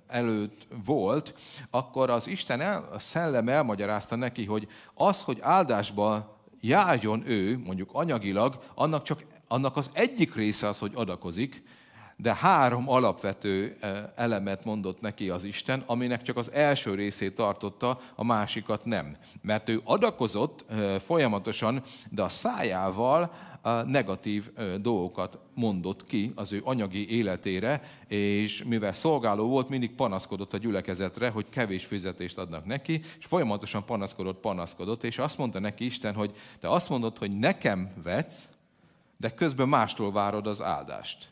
[0.08, 1.36] előtt volt,
[1.70, 7.90] akkor az Isten el, a szellem elmagyarázta neki, hogy az, hogy áldásba járjon ő, mondjuk
[7.94, 11.64] anyagilag, annak csak annak az egyik része az, hogy adakozik,
[12.18, 13.78] de három alapvető
[14.16, 19.18] elemet mondott neki az Isten, aminek csak az első részét tartotta, a másikat nem.
[19.42, 20.66] Mert ő adakozott
[21.06, 23.34] folyamatosan, de a szájával
[23.86, 24.50] negatív
[24.82, 31.30] dolgokat mondott ki az ő anyagi életére, és mivel szolgáló volt, mindig panaszkodott a gyülekezetre,
[31.30, 36.32] hogy kevés fizetést adnak neki, és folyamatosan panaszkodott, panaszkodott, és azt mondta neki Isten, hogy
[36.60, 38.48] te azt mondod, hogy nekem vetsz,
[39.24, 41.32] de közben mástól várod az áldást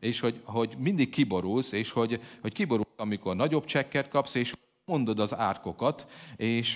[0.00, 4.52] és hogy, hogy mindig kiborulsz, és hogy, hogy kiborulsz, amikor nagyobb csekket kapsz, és
[4.84, 6.74] mondod az árkokat, és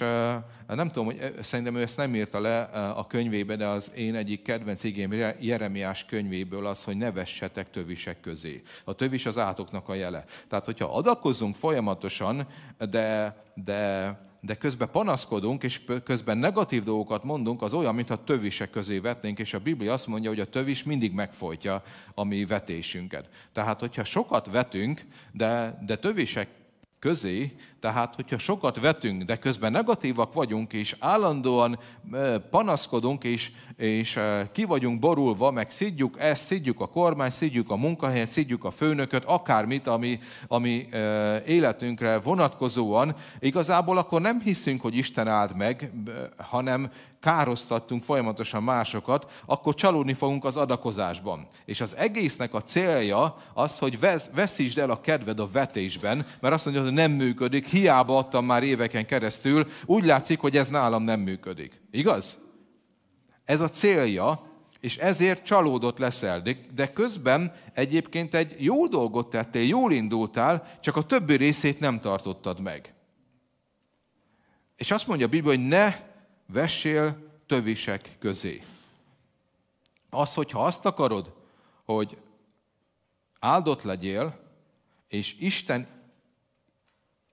[0.66, 2.60] nem tudom, hogy szerintem ő ezt nem írta le
[2.96, 8.20] a könyvébe, de az én egyik kedvenc igém Jeremiás könyvéből az, hogy ne vessetek tövisek
[8.20, 8.62] közé.
[8.84, 10.24] A tövis az átoknak a jele.
[10.48, 12.46] Tehát, hogyha adakozunk folyamatosan,
[12.90, 18.98] de, de de közben panaszkodunk, és közben negatív dolgokat mondunk, az olyan, mintha tövisek közé
[18.98, 21.82] vetnénk, és a Biblia azt mondja, hogy a tövis mindig megfojtja
[22.14, 23.28] a mi vetésünket.
[23.52, 25.02] Tehát, hogyha sokat vetünk,
[25.32, 26.48] de, de tövisek
[27.04, 31.78] közé, tehát hogyha sokat vetünk, de közben negatívak vagyunk, és állandóan
[32.50, 34.20] panaszkodunk, és, és
[34.52, 39.24] ki vagyunk borulva, meg szidjuk ezt, szidjuk a kormány, szidjuk a munkahelyet, szidjuk a főnököt,
[39.24, 40.88] akármit, ami, ami
[41.46, 45.92] életünkre vonatkozóan, igazából akkor nem hiszünk, hogy Isten áld meg,
[46.36, 46.90] hanem
[47.24, 51.48] károsztattunk folyamatosan másokat, akkor csalódni fogunk az adakozásban.
[51.64, 53.98] És az egésznek a célja az, hogy
[54.34, 58.62] veszítsd el a kedved a vetésben, mert azt mondja, hogy nem működik, hiába adtam már
[58.62, 61.80] éveken keresztül, úgy látszik, hogy ez nálam nem működik.
[61.90, 62.38] Igaz?
[63.44, 64.42] Ez a célja,
[64.80, 66.40] és ezért csalódott leszel.
[66.40, 72.00] De, de közben egyébként egy jó dolgot tettél, jól indultál, csak a többi részét nem
[72.00, 72.94] tartottad meg.
[74.76, 76.12] És azt mondja a Biblia, hogy ne
[76.46, 78.62] vessél tövisek közé.
[80.10, 81.34] Az, hogyha azt akarod,
[81.84, 82.16] hogy
[83.40, 84.38] áldott legyél,
[85.08, 85.86] és Isten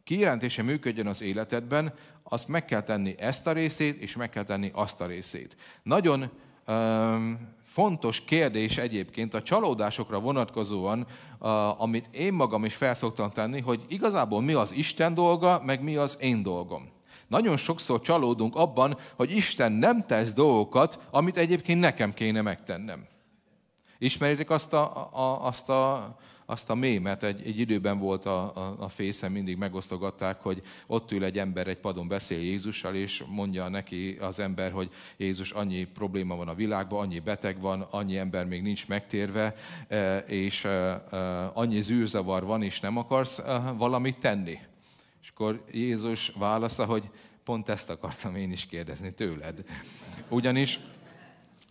[0.04, 1.94] kijelentése működjön az életedben,
[2.24, 5.56] azt meg kell tenni ezt a részét, és meg kell tenni azt a részét.
[5.84, 6.30] Nagyon
[6.68, 11.08] um, fontos kérdés egyébként a csalódásokra vonatkozóan,
[11.40, 15.96] uh, amit én magam is felszoktam tenni, hogy igazából mi az Isten dolga, meg mi
[15.96, 16.90] az én dolgom.
[17.32, 23.06] Nagyon sokszor csalódunk abban, hogy Isten nem tesz dolgokat, amit egyébként nekem kéne megtennem.
[23.98, 26.16] Ismeritek azt a, a, azt a
[26.46, 31.12] azt a mémet, egy, egy időben volt a, a, a fészen, mindig megosztogatták, hogy ott
[31.12, 35.84] ül egy ember egy padon beszél Jézussal, és mondja neki az ember, hogy Jézus, annyi
[35.84, 39.56] probléma van a világban, annyi beteg van, annyi ember még nincs megtérve,
[39.88, 43.42] e, és e, e, annyi zűrzavar van, és nem akarsz
[43.78, 44.60] valamit tenni.
[45.34, 47.10] Akkor Jézus válasza, hogy
[47.44, 49.64] pont ezt akartam én is kérdezni tőled.
[50.30, 50.80] Ugyanis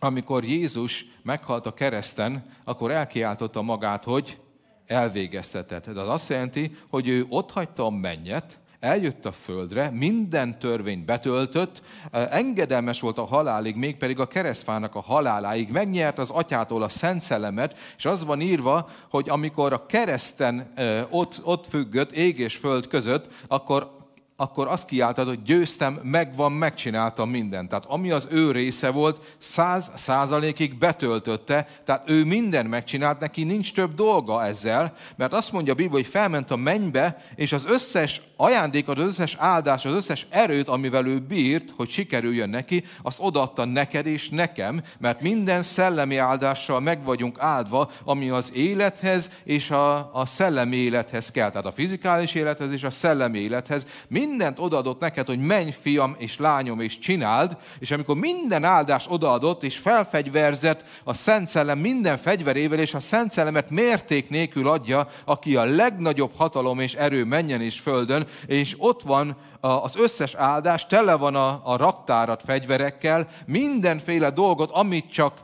[0.03, 4.39] amikor Jézus meghalt a kereszten, akkor elkiáltotta magát, hogy
[4.85, 5.87] elvégeztetett.
[5.87, 11.05] Ez az azt jelenti, hogy ő ott hagyta a mennyet, eljött a földre, minden törvényt
[11.05, 17.21] betöltött, engedelmes volt a halálig, mégpedig a keresztfának a haláláig, megnyert az atyától a szent
[17.21, 20.73] szellemet, és az van írva, hogy amikor a kereszten
[21.09, 23.99] ott, ott függött, ég és föld között, akkor
[24.41, 27.69] akkor azt kiáltad, hogy győztem, megvan, megcsináltam mindent.
[27.69, 33.73] Tehát ami az ő része volt, száz százalékig betöltötte, tehát ő minden megcsinált, neki nincs
[33.73, 38.21] több dolga ezzel, mert azt mondja a Biblia, hogy felment a mennybe, és az összes
[38.35, 43.65] ajándékot, az összes áldás, az összes erőt, amivel ő bírt, hogy sikerüljön neki, azt odaadta
[43.65, 50.13] neked és nekem, mert minden szellemi áldással meg vagyunk áldva, ami az élethez és a,
[50.13, 51.49] a szellemi élethez kell.
[51.49, 53.85] Tehát a fizikális élethez és a szellemi élethez.
[54.31, 59.63] Mindent odaadott neked, hogy menj, fiam és lányom, és csináld, és amikor minden áldás odaadott,
[59.63, 65.55] és felfegyverzett a Szent Szellem minden fegyverével, és a Szent Szellemet mérték nélkül adja, aki
[65.55, 71.15] a legnagyobb hatalom és erő menjen és földön, és ott van az összes áldás, tele
[71.15, 75.41] van a, a raktárat fegyverekkel, mindenféle dolgot, amit csak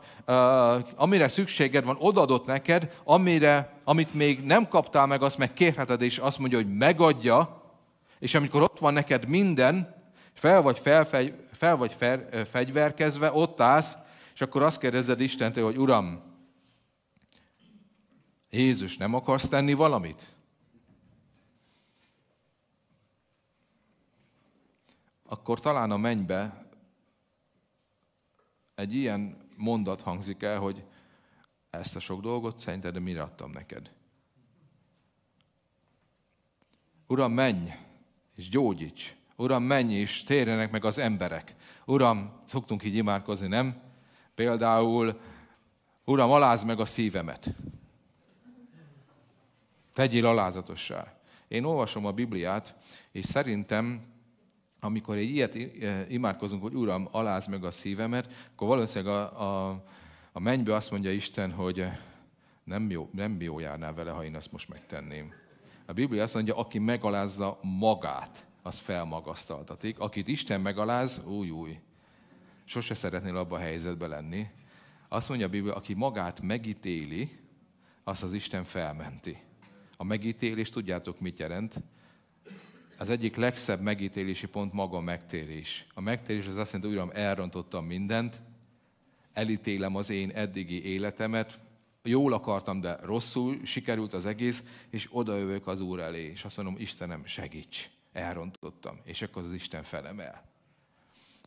[0.96, 6.18] amire szükséged van, odadott neked, amire, amit még nem kaptál meg, azt meg kérheted, és
[6.18, 7.57] azt mondja, hogy megadja,
[8.18, 9.94] és amikor ott van neked minden,
[10.32, 13.96] fel vagy, felfegy, fel vagy fel, fegyverkezve, ott állsz,
[14.34, 16.22] és akkor azt kérdezed Istentől, hogy Uram,
[18.50, 20.36] Jézus, nem akarsz tenni valamit?
[25.28, 26.66] akkor talán a mennybe
[28.74, 30.84] egy ilyen mondat hangzik el, hogy
[31.70, 33.92] ezt a sok dolgot szerinted mire adtam neked?
[37.06, 37.70] Uram, menj
[38.38, 39.16] és gyógyíts.
[39.36, 41.54] Uram, menj és térjenek meg az emberek.
[41.84, 43.80] Uram, szoktunk így imádkozni, nem?
[44.34, 45.20] Például,
[46.04, 47.54] Uram, alázd meg a szívemet.
[49.92, 51.18] Tegyél alázatossá.
[51.48, 52.74] Én olvasom a Bibliát,
[53.12, 54.02] és szerintem
[54.80, 55.58] amikor egy ilyet
[56.08, 59.84] imádkozunk, hogy Uram, aláz meg a szívemet, akkor valószínűleg a, a,
[60.32, 61.84] a mennybe azt mondja Isten, hogy
[62.64, 65.37] nem jó, nem jó járnál vele, ha én ezt most megtenném.
[65.88, 69.98] A Biblia azt mondja, aki megalázza magát, az felmagasztaltatik.
[69.98, 71.78] Akit Isten megaláz, új, új.
[72.64, 74.46] Sose szeretnél abba a helyzetbe lenni.
[75.08, 77.38] Azt mondja a Biblia, aki magát megítéli,
[78.04, 79.38] azt az Isten felmenti.
[79.96, 81.82] A megítélés, tudjátok mit jelent?
[82.98, 85.86] az egyik legszebb megítélési pont maga a megtérés.
[85.94, 88.40] A megtérés az azt jelenti, hogy uram, elrontottam mindent,
[89.32, 91.58] elítélem az én eddigi életemet,
[92.02, 96.76] jól akartam, de rosszul sikerült az egész, és odaövök az Úr elé, és azt mondom,
[96.78, 99.00] Istenem, segíts, elrontottam.
[99.04, 100.46] És akkor az Isten felemel.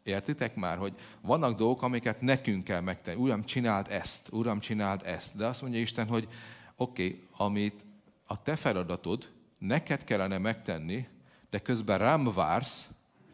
[0.04, 3.22] Értitek már, hogy vannak dolgok, amiket nekünk kell megtenni.
[3.22, 5.36] Uram, csináld ezt, Uram, csináld ezt.
[5.36, 6.28] De azt mondja Isten, hogy
[6.76, 7.86] oké, okay, amit
[8.26, 11.08] a te feladatod, neked kellene megtenni,
[11.50, 12.90] de közben rám vársz,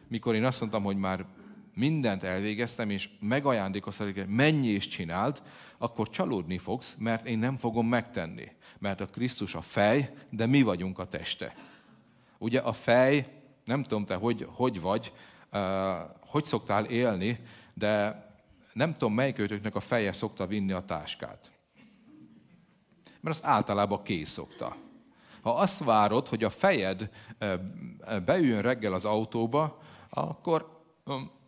[0.08, 1.26] mikor én azt mondtam, hogy már
[1.74, 5.42] mindent elvégeztem, és megajándékoztatok, hogy menj és csináld,
[5.78, 8.46] akkor csalódni fogsz, mert én nem fogom megtenni.
[8.78, 11.54] Mert a Krisztus a fej, de mi vagyunk a teste.
[12.38, 13.26] Ugye a fej,
[13.64, 15.12] nem tudom te, hogy, hogy vagy,
[15.52, 15.60] uh,
[16.20, 17.40] hogy szoktál élni,
[17.74, 18.26] de
[18.72, 21.50] nem tudom, melyik őtöknek a feje szokta vinni a táskát.
[23.20, 24.76] Mert azt általában kész szokta.
[25.40, 27.10] Ha azt várod, hogy a fejed
[28.24, 30.82] beüljön reggel az autóba, akkor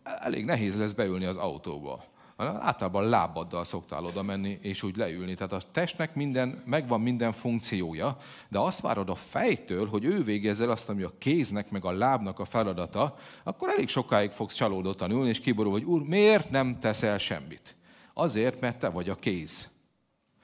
[0.03, 2.10] elég nehéz lesz beülni az autóba.
[2.37, 5.33] Általában lábaddal szoktál oda menni, és úgy leülni.
[5.33, 8.17] Tehát a testnek minden, megvan minden funkciója,
[8.49, 12.39] de azt várod a fejtől, hogy ő végezze azt, ami a kéznek, meg a lábnak
[12.39, 17.17] a feladata, akkor elég sokáig fogsz csalódottan ülni, és kiborul, hogy úr, miért nem teszel
[17.17, 17.75] semmit?
[18.13, 19.69] Azért, mert te vagy a kéz.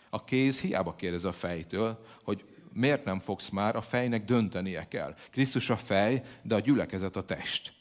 [0.09, 5.15] A kéz hiába kérdez a fejtől, hogy miért nem fogsz már, a fejnek döntenie kell.
[5.31, 7.76] Krisztus a fej, de a gyülekezet a test.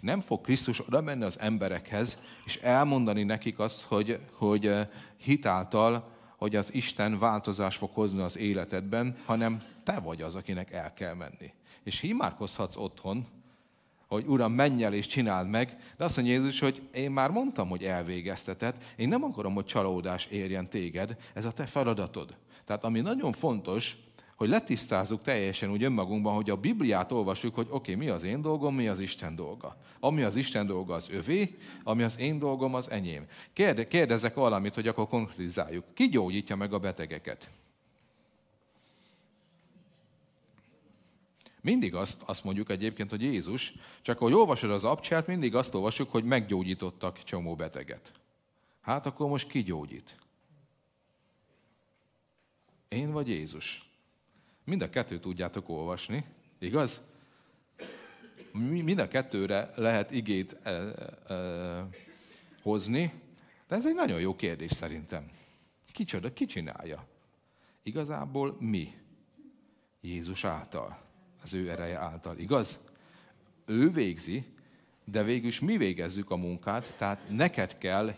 [0.00, 6.10] Nem fog Krisztus oda menni az emberekhez, és elmondani nekik azt, hogy, hogy eh, hitáltal,
[6.36, 11.14] hogy az Isten változás fog hozni az életedben, hanem te vagy az, akinek el kell
[11.14, 11.52] menni.
[11.82, 13.26] És himárkozhatsz otthon,
[14.08, 17.68] hogy Uram, menj el és csináld meg, de azt mondja Jézus, hogy én már mondtam,
[17.68, 22.36] hogy elvégezteted, én nem akarom, hogy csalódás érjen téged, ez a te feladatod.
[22.64, 23.96] Tehát ami nagyon fontos,
[24.40, 28.40] hogy letisztázzuk teljesen úgy önmagunkban, hogy a Bibliát olvassuk, hogy oké, okay, mi az én
[28.40, 29.76] dolgom, mi az Isten dolga.
[29.98, 33.26] Ami az Isten dolga az övé, ami az én dolgom az enyém.
[33.52, 35.84] Kérde, kérdezek valamit, hogy akkor konkrétizáljuk.
[35.94, 37.50] Ki gyógyítja meg a betegeket?
[41.60, 43.72] Mindig azt, azt mondjuk egyébként, hogy Jézus,
[44.02, 48.12] csak ahogy olvasod az abcsát, mindig azt olvasjuk, hogy meggyógyítottak csomó beteget.
[48.80, 50.16] Hát akkor most ki gyógyít?
[52.88, 53.89] Én vagy Jézus?
[54.70, 56.24] Mind a kettőt tudjátok olvasni,
[56.58, 57.02] igaz?
[58.52, 61.88] Mind a kettőre lehet igét e, e,
[62.62, 63.12] hozni,
[63.68, 65.30] de ez egy nagyon jó kérdés szerintem.
[65.92, 67.06] Kicsoda, ki csinálja?
[67.82, 68.94] Igazából mi?
[70.00, 71.02] Jézus által,
[71.42, 72.80] az ő ereje által, igaz?
[73.66, 74.44] Ő végzi,
[75.04, 78.14] de végül is mi végezzük a munkát, tehát neked kell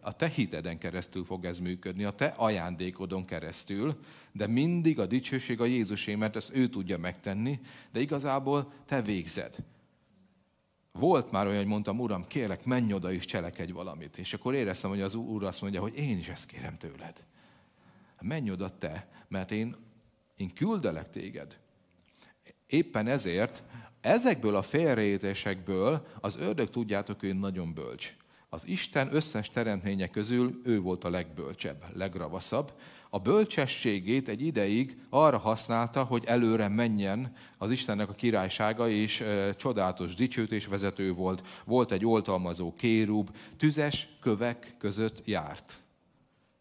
[0.00, 4.00] a te hiteden keresztül fog ez működni, a te ajándékodon keresztül,
[4.32, 7.60] de mindig a dicsőség a Jézusé, mert ezt ő tudja megtenni,
[7.92, 9.56] de igazából te végzed.
[10.92, 14.18] Volt már olyan, hogy mondtam, Uram, kérlek, menj oda és cselekedj valamit.
[14.18, 17.24] És akkor éreztem, hogy az Úr azt mondja, hogy én is ezt kérem tőled.
[18.20, 19.76] Menj oda te, mert én,
[20.36, 21.58] én küldelek téged.
[22.66, 23.62] Éppen ezért
[24.00, 28.14] ezekből a félreértésekből az ördög, tudjátok, ő nagyon bölcs.
[28.54, 32.72] Az Isten összes teremtménye közül ő volt a legbölcsebb, legravaszabb.
[33.10, 39.54] A bölcsességét egy ideig arra használta, hogy előre menjen az Istennek a királysága, és e,
[39.54, 41.42] csodálatos dicsőtés vezető volt.
[41.64, 45.83] Volt egy oltalmazó kérub, tüzes kövek között járt.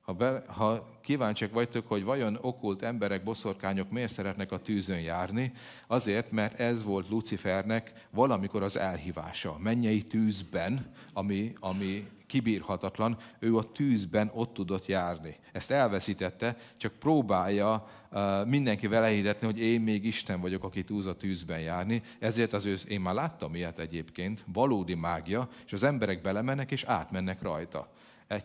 [0.03, 5.51] Ha, be, ha kíváncsiak vagytok, hogy vajon okult emberek, boszorkányok miért szeretnek a tűzön járni,
[5.87, 9.57] azért, mert ez volt Lucifernek valamikor az elhívása.
[9.59, 15.35] Mennyei tűzben, ami, ami kibírhatatlan, ő a tűzben ott tudott járni.
[15.51, 21.07] Ezt elveszítette, csak próbálja uh, mindenki vele hirdetni, hogy én még Isten vagyok, aki túl
[21.07, 22.01] a tűzben járni.
[22.19, 26.83] Ezért az ő, én már láttam ilyet egyébként, valódi mágia, és az emberek belemennek és
[26.83, 27.91] átmennek rajta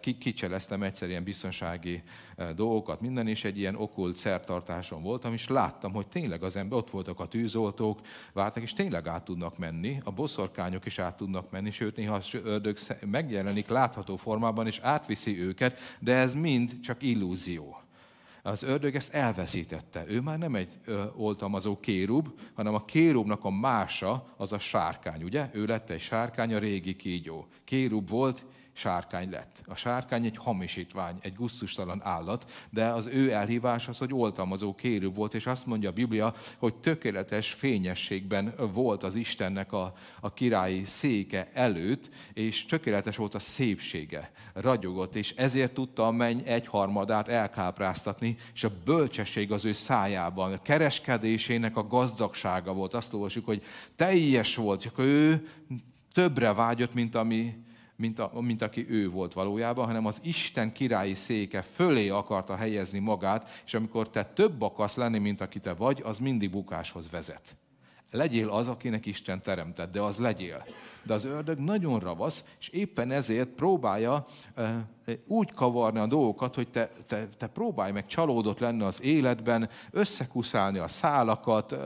[0.00, 2.02] kicseleztem egyszer ilyen biztonsági
[2.36, 6.78] e, dolgokat, minden, és egy ilyen okult szertartáson voltam, és láttam, hogy tényleg az ember,
[6.78, 8.00] ott voltak a tűzoltók,
[8.32, 12.28] vártak, és tényleg át tudnak menni, a boszorkányok is át tudnak menni, sőt, néha az
[12.32, 17.82] ördög megjelenik látható formában, és átviszi őket, de ez mind csak illúzió.
[18.48, 20.04] Az ördög ezt elveszítette.
[20.06, 25.22] Ő már nem egy ö, oltalmazó kérub, hanem a kérubnak a mása az a sárkány,
[25.22, 25.48] ugye?
[25.52, 27.46] Ő lett egy sárkány, a régi kígyó.
[27.64, 28.44] Kérub volt,
[28.78, 29.60] sárkány lett.
[29.66, 35.08] A sárkány egy hamisítvány, egy gusztustalan állat, de az ő elhívás az, hogy oltalmazó kérő
[35.08, 40.84] volt, és azt mondja a Biblia, hogy tökéletes fényességben volt az Istennek a, a királyi
[40.84, 48.36] széke előtt, és tökéletes volt a szépsége, ragyogott, és ezért tudta a menny egyharmadát elkápráztatni,
[48.54, 52.94] és a bölcsesség az ő szájában, a kereskedésének a gazdagsága volt.
[52.94, 53.62] Azt olvasjuk, hogy
[53.96, 55.48] teljes volt, csak ő
[56.12, 57.66] többre vágyott, mint ami
[57.98, 62.98] mint, a, mint aki ő volt valójában, hanem az Isten királyi széke fölé akarta helyezni
[62.98, 67.56] magát, és amikor te több akarsz lenni, mint aki te vagy, az mindig bukáshoz vezet.
[68.10, 70.64] Legyél az, akinek Isten teremtett, de az legyél.
[71.08, 74.26] De az ördög nagyon ravasz, és éppen ezért próbálja
[75.26, 80.78] úgy kavarni a dolgokat, hogy te, te, te próbálj meg csalódott lenni az életben, összekuszálni
[80.78, 81.76] a szálakat,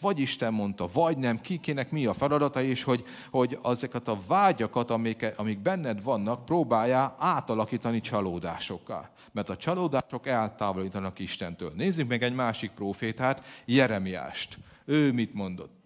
[0.00, 4.90] vagy Isten mondta, vagy nem, kikinek mi a feladata, és hogy, hogy azokat a vágyakat,
[4.90, 9.10] amik, amik benned vannak, próbálja átalakítani csalódásokkal.
[9.32, 11.72] Mert a csalódások eltávolítanak Istentől.
[11.76, 14.58] Nézzük meg egy másik profétát, Jeremiást.
[14.84, 15.79] Ő mit mondott?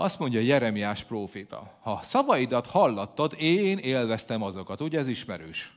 [0.00, 4.80] Azt mondja Jeremiás próféta, ha szavaidat hallattad, én élveztem azokat.
[4.80, 5.72] Ugye ez ismerős?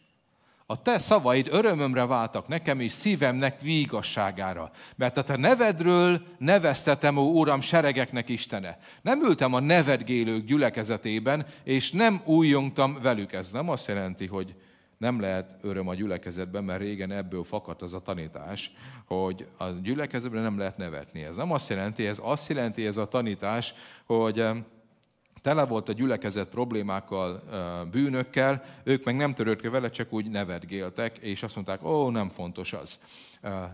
[0.65, 4.71] A te szavaid örömömre váltak nekem, és szívemnek vígasságára.
[4.95, 8.77] Mert a te nevedről neveztetem, ó Uram, seregeknek Istene.
[9.01, 13.33] Nem ültem a nevedgélők gyülekezetében, és nem újjongtam velük.
[13.33, 14.55] Ez nem azt jelenti, hogy
[15.01, 18.71] nem lehet öröm a gyülekezetben, mert régen ebből fakadt az a tanítás,
[19.05, 21.23] hogy a gyülekezetben nem lehet nevetni.
[21.23, 23.73] Ez nem azt jelenti, ez azt jelenti ez a tanítás,
[24.05, 24.45] hogy
[25.41, 27.43] tele volt a gyülekezet problémákkal,
[27.91, 32.73] bűnökkel, ők meg nem törődtek vele, csak úgy nevetgéltek, és azt mondták, ó, nem fontos
[32.73, 32.99] az.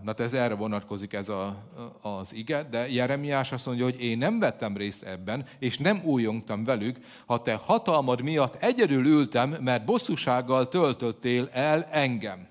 [0.03, 1.55] Na, ez erre vonatkozik ez a,
[2.01, 6.63] az ige, de Jeremiás azt mondja, hogy én nem vettem részt ebben, és nem újongtam
[6.63, 12.47] velük, ha te hatalmad miatt egyedül ültem, mert bosszúsággal töltöttél el engem.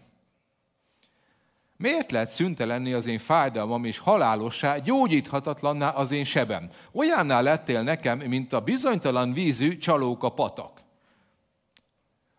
[1.77, 6.69] Miért lehet szünte lenni az én fájdalmam és halálossá, gyógyíthatatlanná az én sebem?
[6.93, 10.76] Olyanná lettél nekem, mint a bizonytalan vízű csalóka patak.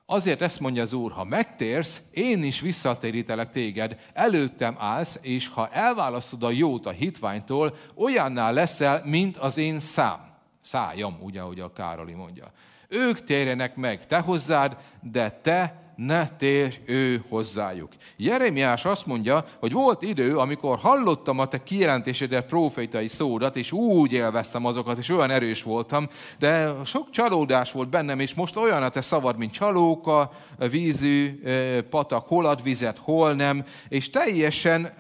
[0.10, 5.70] Azért ezt mondja az Úr, ha megtérsz, én is visszatérítelek téged, előttem állsz, és ha
[5.70, 10.20] elválasztod a jót a hitványtól, olyanná leszel, mint az én szám.
[10.62, 12.51] Szájam, ugye, ahogy a Károli mondja.
[12.88, 17.91] Ők térjenek meg te hozzád, de te ne térj ő hozzájuk.
[18.17, 24.11] Jeremiás azt mondja, hogy volt idő, amikor hallottam a te kijelentésedet, profétai szódat, és úgy
[24.13, 26.07] élveztem azokat, és olyan erős voltam,
[26.39, 30.31] de sok csalódás volt bennem, és most olyan a te szavad, mint csalóka,
[30.69, 31.41] vízű,
[31.89, 34.93] patak, hol ad vizet, hol nem, és teljesen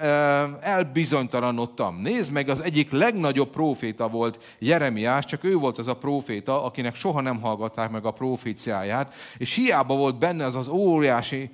[0.61, 2.01] elbizonytalanodtam.
[2.01, 6.95] Nézd meg, az egyik legnagyobb proféta volt Jeremiás, csak ő volt az a proféta, akinek
[6.95, 11.49] soha nem hallgatták meg a proféciáját, és hiába volt benne az az óriási,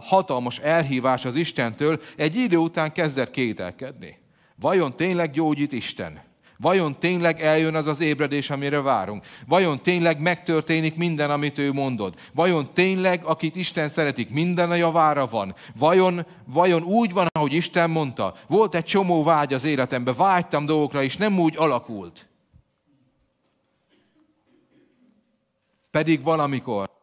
[0.00, 4.18] hatalmas elhívás az Istentől, egy idő után kezdett kételkedni.
[4.60, 6.26] Vajon tényleg gyógyít Isten?
[6.60, 9.24] Vajon tényleg eljön az az ébredés, amire várunk?
[9.46, 12.14] Vajon tényleg megtörténik minden, amit ő mondod?
[12.34, 15.54] Vajon tényleg, akit Isten szeretik, minden a javára van?
[15.76, 18.34] Vajon, vajon úgy van, ahogy Isten mondta?
[18.46, 22.28] Volt egy csomó vágy az életemben, vágytam dolgokra, és nem úgy alakult.
[25.90, 26.97] Pedig valamikor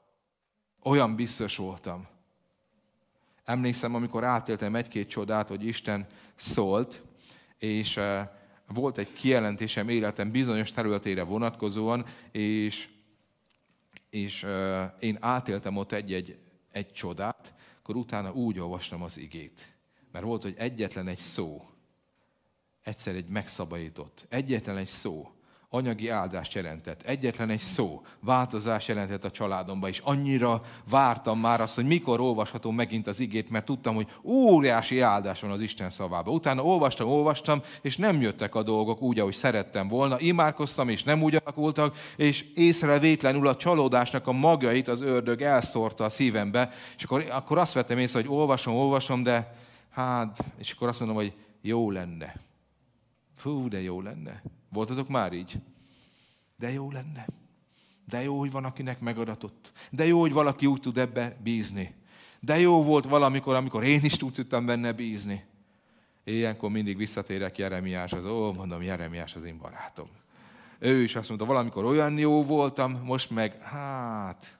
[0.85, 2.07] olyan biztos voltam.
[3.43, 7.01] Emlékszem, amikor átéltem egy-két csodát, hogy Isten szólt,
[7.57, 8.29] és eh,
[8.67, 12.89] volt egy kijelentésem életem bizonyos területére vonatkozóan, és,
[14.09, 16.39] és eh, én átéltem ott egy-egy
[16.75, 19.75] egy csodát, akkor utána úgy olvastam az igét.
[20.11, 21.69] Mert volt, hogy egyetlen egy szó,
[22.81, 25.34] egyszer egy megszabadított, egyetlen egy szó,
[25.75, 27.01] anyagi áldást jelentett.
[27.01, 32.75] Egyetlen egy szó, változás jelentett a családomba, és annyira vártam már azt, hogy mikor olvashatom
[32.75, 36.33] megint az igét, mert tudtam, hogy óriási áldás van az Isten szavában.
[36.33, 40.19] Utána olvastam, olvastam, és nem jöttek a dolgok úgy, ahogy szerettem volna.
[40.19, 46.09] Imádkoztam, és nem úgy alakultak, és észrevétlenül a csalódásnak a magjait az ördög elszórta a
[46.09, 49.55] szívembe, és akkor, akkor azt vettem észre, hogy olvasom, olvasom, de
[49.89, 52.35] hát, és akkor azt mondom, hogy jó lenne.
[53.35, 54.41] Fú, de jó lenne.
[54.75, 55.59] Voltatok már így?
[56.57, 57.27] De jó lenne.
[58.07, 59.71] De jó, hogy van, akinek megadatott.
[59.91, 61.95] De jó, hogy valaki úgy tud ebbe bízni.
[62.39, 65.43] De jó volt valamikor, amikor én is úgy tudtam benne bízni.
[66.23, 68.25] Ilyenkor mindig visszatérek Jeremiáshoz.
[68.25, 70.07] Ó, mondom, Jeremiás az én barátom.
[70.79, 74.59] Ő is azt mondta, valamikor olyan jó voltam, most meg, hát,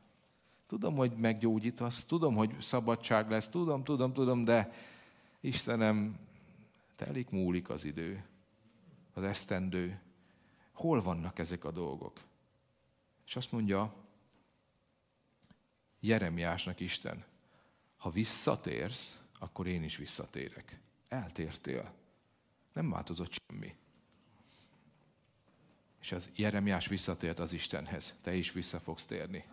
[0.68, 4.72] tudom, hogy meggyógyítasz, tudom, hogy szabadság lesz, tudom, tudom, tudom, de
[5.42, 6.16] Istenem,
[6.96, 8.24] telik múlik az idő,
[9.14, 10.00] az esztendő
[10.76, 12.22] hol vannak ezek a dolgok?
[13.26, 13.94] És azt mondja,
[16.00, 17.24] Jeremiásnak Isten,
[17.98, 20.80] ha visszatérsz, akkor én is visszatérek.
[21.08, 21.94] Eltértél.
[22.74, 23.76] Nem változott semmi.
[26.02, 28.16] És az Jeremiás visszatért az Istenhez.
[28.22, 29.46] Te is vissza fogsz térni.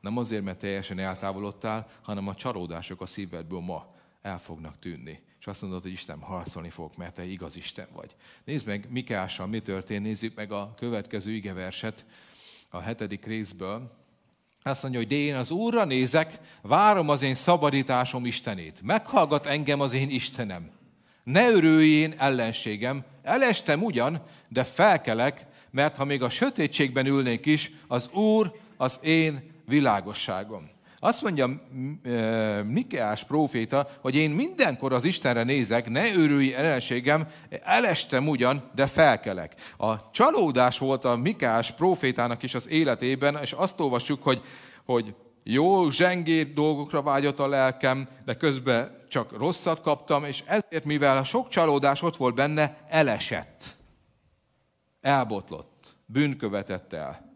[0.00, 5.22] Nem azért, mert teljesen eltávolodtál, hanem a csalódások a szívedből ma el fognak tűnni.
[5.44, 8.14] És azt mondod, hogy Isten, harcolni fog, mert te igaz Isten vagy.
[8.44, 12.04] Nézd meg Mikással, mi történt, nézzük meg a következő igeverset
[12.68, 13.96] a hetedik részből.
[14.62, 18.80] Azt mondja, hogy de én az Úrra nézek, várom az én szabadításom Istenét.
[18.82, 20.70] Meghallgat engem az én Istenem.
[21.24, 28.08] Ne örüljén ellenségem, elestem ugyan, de felkelek, mert ha még a sötétségben ülnék is, az
[28.08, 30.73] Úr az én világosságom.
[31.04, 31.50] Azt mondja
[32.66, 37.28] Mikeás próféta, hogy én mindenkor az Istenre nézek, ne őrülj ellenségem,
[37.62, 39.54] elestem ugyan, de felkelek.
[39.76, 44.40] A csalódás volt a Mikeás prófétának is az életében, és azt olvassuk, hogy,
[44.84, 51.16] hogy jó, zsengét dolgokra vágyott a lelkem, de közben csak rosszat kaptam, és ezért, mivel
[51.16, 53.76] a sok csalódás ott volt benne, elesett.
[55.00, 55.96] Elbotlott.
[56.06, 57.33] Bűn követett el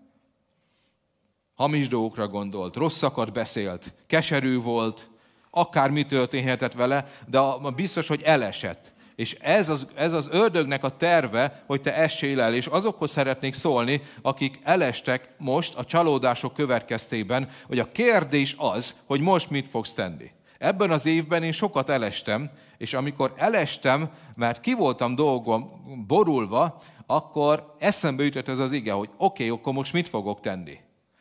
[1.58, 5.08] hamis dolgokra gondolt, rosszakat beszélt, keserű volt,
[5.50, 7.40] akár mi történhetett vele, de
[7.76, 8.92] biztos, hogy elesett.
[9.16, 13.54] És ez az, ez az ördögnek a terve, hogy te essél el, és azokhoz szeretnék
[13.54, 19.94] szólni, akik elestek most a csalódások következtében, hogy a kérdés az, hogy most mit fogsz
[19.94, 20.30] tenni.
[20.58, 25.70] Ebben az évben én sokat elestem, és amikor elestem, mert ki voltam dolgom
[26.06, 30.78] borulva, akkor eszembe jutott ez az ige, hogy oké, okay, akkor most mit fogok tenni.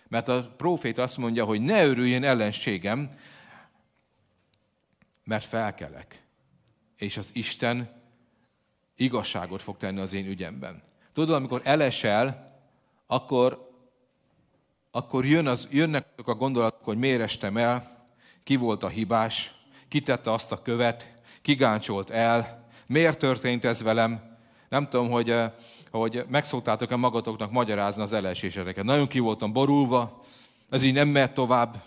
[0.07, 3.17] Mert a prófét azt mondja, hogy ne örüljön ellenségem,
[5.23, 6.23] mert felkelek.
[6.97, 8.01] És az Isten
[8.95, 10.83] igazságot fog tenni az én ügyemben.
[11.13, 12.55] Tudod, amikor elesel,
[13.07, 13.71] akkor,
[14.91, 18.05] akkor jön az, jönnek a gondolatok, hogy miért estem el,
[18.43, 19.55] ki volt a hibás,
[19.87, 24.37] ki tette azt a követ, ki gáncsolt el, miért történt ez velem.
[24.69, 25.51] Nem tudom, hogy eh,
[25.91, 28.83] hogy megszoktátok-e magatoknak magyarázni az eleséseteket.
[28.83, 30.19] Nagyon ki voltam borulva,
[30.69, 31.83] ez így nem mehet tovább,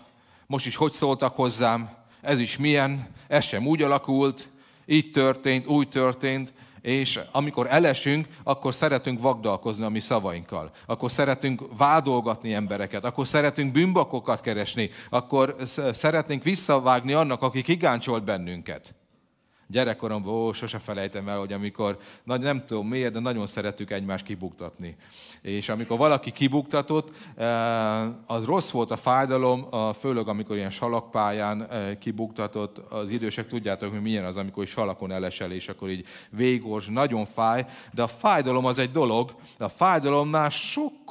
[0.47, 1.89] most is hogy szóltak hozzám,
[2.21, 4.49] ez is milyen, ez sem úgy alakult,
[4.85, 10.71] így történt, úgy történt, és amikor elesünk, akkor szeretünk vagdalkozni a mi szavainkkal.
[10.85, 15.55] Akkor szeretünk vádolgatni embereket, akkor szeretünk bűnbakokat keresni, akkor
[15.91, 18.95] szeretnénk visszavágni annak, aki kigáncsolt bennünket
[19.71, 24.95] gyerekkoromban, ó, sose felejtem el, hogy amikor, nem tudom miért, de nagyon szerettük egymást kibuktatni.
[25.41, 29.65] És amikor valaki kibuktatott, eh, az rossz volt a fájdalom,
[29.99, 35.51] főleg amikor ilyen salakpályán eh, kibuktatott, az idősek tudjátok, hogy milyen az, amikor salakon elesel,
[35.51, 40.49] és akkor így végors, nagyon fáj, de a fájdalom az egy dolog, de a fájdalomnál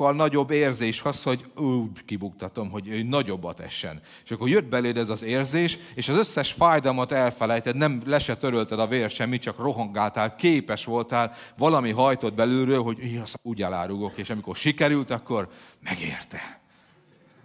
[0.00, 4.00] sokkal nagyobb érzés az, hogy ú, kibuktatom, hogy ő nagyobbat essen.
[4.24, 8.78] És akkor jött beléd ez az érzés, és az összes fájdalmat elfelejted, nem lesett törölted
[8.78, 14.16] a vér semmi, csak rohangáltál, képes voltál, valami hajtott belülről, hogy én azt úgy elárugok,
[14.16, 15.48] és amikor sikerült, akkor
[15.82, 16.60] megérte.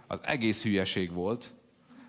[0.06, 1.54] Az egész hülyeség volt,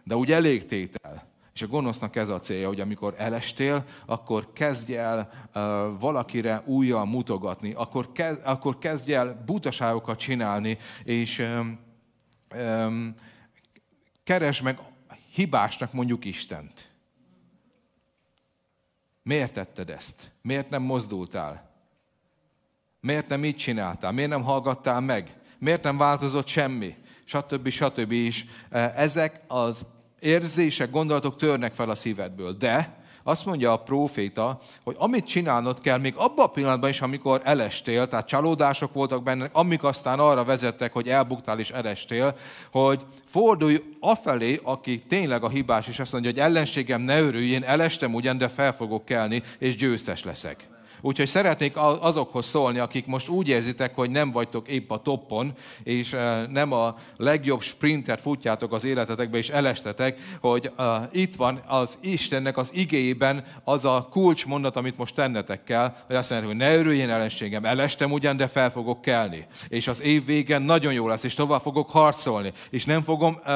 [0.03, 1.27] de úgy elég tétel.
[1.57, 7.05] És a gonosznak ez a célja, hogy amikor elestél, akkor kezdj el uh, valakire újjal
[7.05, 11.79] mutogatni, akkor, kezd, akkor kezdj el butaságokat csinálni, és um,
[12.55, 13.13] um,
[14.23, 14.79] keresd meg
[15.33, 16.89] hibásnak mondjuk Istent.
[19.23, 20.31] Miért tetted ezt?
[20.41, 21.71] Miért nem mozdultál?
[22.99, 24.11] Miért nem így csináltál?
[24.11, 25.39] Miért nem hallgattál meg?
[25.59, 26.95] Miért nem változott semmi?
[27.25, 27.69] Stb.
[27.69, 28.11] stb.
[28.11, 28.45] is.
[28.95, 29.85] Ezek az
[30.19, 32.53] érzések, gondolatok törnek fel a szívedből.
[32.53, 37.41] De azt mondja a próféta, hogy amit csinálnod kell, még abban a pillanatban is, amikor
[37.43, 42.35] elestél, tehát csalódások voltak benne, amik aztán arra vezettek, hogy elbuktál és elestél,
[42.71, 47.63] hogy fordulj afelé, aki tényleg a hibás, és azt mondja, hogy ellenségem ne örülj, én
[47.63, 50.67] elestem ugyan, de fel fogok kelni, és győztes leszek.
[51.01, 56.13] Úgyhogy szeretnék azokhoz szólni, akik most úgy érzitek, hogy nem vagytok épp a toppon, és
[56.13, 61.97] eh, nem a legjobb sprintet futjátok az életetekbe, és elestetek, hogy uh, itt van az
[62.01, 66.75] Istennek az igéjében az a kulcsmondat, amit most tennetek kell, hogy azt mondja, hogy ne
[66.75, 69.47] örüljén ellenségem, elestem ugyan, de fel fogok kelni.
[69.67, 72.51] És az év végén nagyon jó lesz, és tovább fogok harcolni.
[72.69, 73.53] És nem fogom, uh,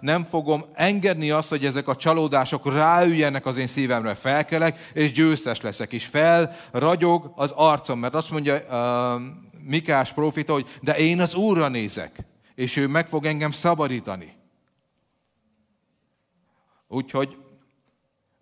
[0.00, 4.14] nem fogom engedni azt, hogy ezek a csalódások ráüljenek az én szívemre.
[4.14, 5.92] Felkelek, és győztes leszek.
[5.92, 9.22] És fel ragyog az arcom, mert azt mondja uh,
[9.64, 12.24] Mikás profita, hogy de én az Úrra nézek,
[12.54, 14.32] és ő meg fog engem szabadítani.
[16.88, 17.36] Úgyhogy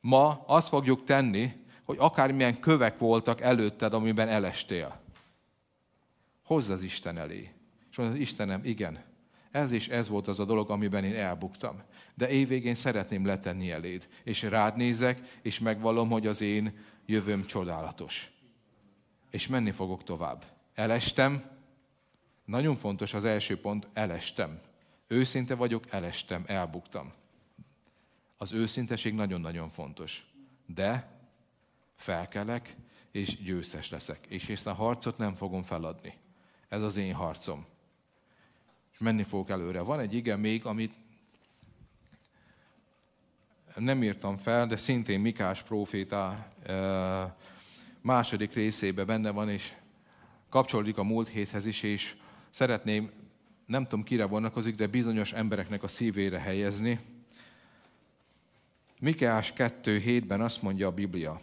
[0.01, 1.53] ma azt fogjuk tenni,
[1.85, 5.01] hogy akármilyen kövek voltak előtted, amiben elestél.
[6.45, 7.53] Hozz az Isten elé.
[7.91, 9.05] És mondod, Istenem, igen,
[9.51, 11.83] Ez és ez volt az a dolog, amiben én elbuktam.
[12.15, 14.09] De évvégén szeretném letenni eléd.
[14.25, 16.79] És rád nézek, és megvallom, hogy az én
[17.11, 18.31] jövőm csodálatos.
[19.31, 20.45] És menni fogok tovább.
[20.75, 21.59] Elestem.
[22.45, 24.61] Nagyon fontos az első pont, elestem.
[25.07, 27.13] Őszinte vagyok, elestem, elbuktam.
[28.37, 30.27] Az őszinteség nagyon-nagyon fontos.
[30.67, 31.19] De
[31.97, 32.77] felkelek,
[33.11, 34.27] és győztes leszek.
[34.27, 36.15] És ezt a harcot nem fogom feladni.
[36.69, 37.67] Ez az én harcom.
[38.93, 39.81] És menni fogok előre.
[39.81, 40.95] Van egy ige még, amit
[43.81, 46.47] nem írtam fel, de szintén Mikás próféta
[48.01, 49.75] második részében benne van, és
[50.49, 52.17] kapcsolódik a múlt héthez is, és
[52.51, 53.11] szeretném,
[53.67, 57.01] nem tudom kire vonatkozik, de bizonyos embereknek a szívére helyezni.
[59.01, 61.41] Mikeás 2.7-ben azt mondja a Biblia,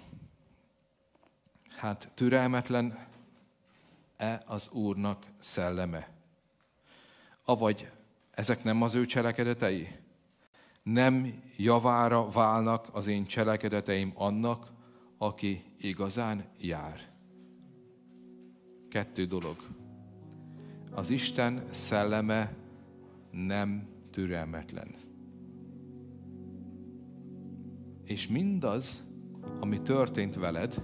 [1.78, 6.10] hát türelmetlen-e az Úrnak szelleme?
[7.46, 7.90] Avagy
[8.32, 10.06] ezek nem az ő cselekedetei?
[10.94, 14.72] Nem javára válnak az én cselekedeteim annak,
[15.18, 17.00] aki igazán jár.
[18.90, 19.56] Kettő dolog.
[20.92, 22.56] Az Isten szelleme
[23.32, 24.96] nem türelmetlen.
[28.04, 29.08] És mindaz,
[29.60, 30.82] ami történt veled,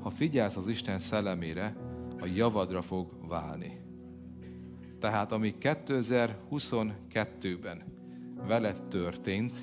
[0.00, 1.76] ha figyelsz az Isten szellemére,
[2.20, 3.80] a javadra fog válni.
[4.98, 7.89] Tehát ami 2022-ben
[8.46, 9.62] veled történt,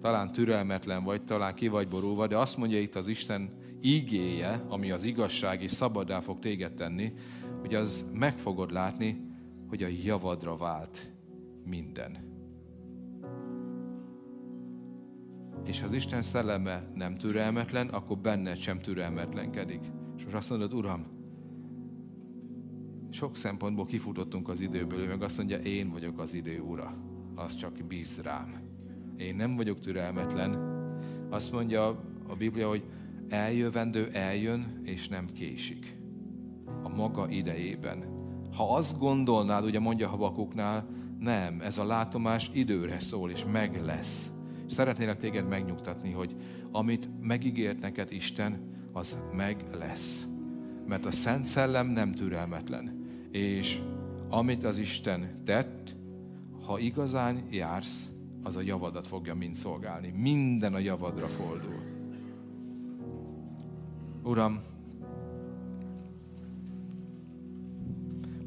[0.00, 3.50] talán türelmetlen vagy, talán ki vagy borulva, de azt mondja itt az Isten
[3.80, 7.12] ígéje, ami az igazság és szabadá fog téged tenni,
[7.60, 9.20] hogy az meg fogod látni,
[9.68, 11.12] hogy a javadra vált
[11.64, 12.34] minden.
[15.66, 19.80] És ha az Isten szelleme nem türelmetlen, akkor benned sem türelmetlenkedik.
[20.16, 21.06] És most azt mondod, Uram,
[23.10, 27.15] sok szempontból kifutottunk az időből, ő meg azt mondja, én vagyok az idő ura.
[27.36, 28.60] Az csak bíz rám.
[29.16, 30.74] Én nem vagyok türelmetlen.
[31.30, 31.86] Azt mondja
[32.28, 32.82] a Biblia, hogy
[33.28, 35.96] eljövendő eljön, és nem késik.
[36.82, 38.04] A maga idejében.
[38.56, 44.32] Ha azt gondolnád, ugye mondja Habakuknál, nem, ez a látomás időre szól, és meg lesz.
[44.66, 46.36] Szeretnélek téged megnyugtatni, hogy
[46.70, 50.26] amit megígért neked Isten, az meg lesz.
[50.86, 53.04] Mert a Szent Szellem nem türelmetlen.
[53.30, 53.80] És
[54.28, 55.96] amit az Isten tett,
[56.66, 58.10] ha igazán jársz,
[58.42, 60.08] az a javadat fogja mind szolgálni.
[60.08, 61.82] Minden a javadra fordul.
[64.22, 64.58] Uram,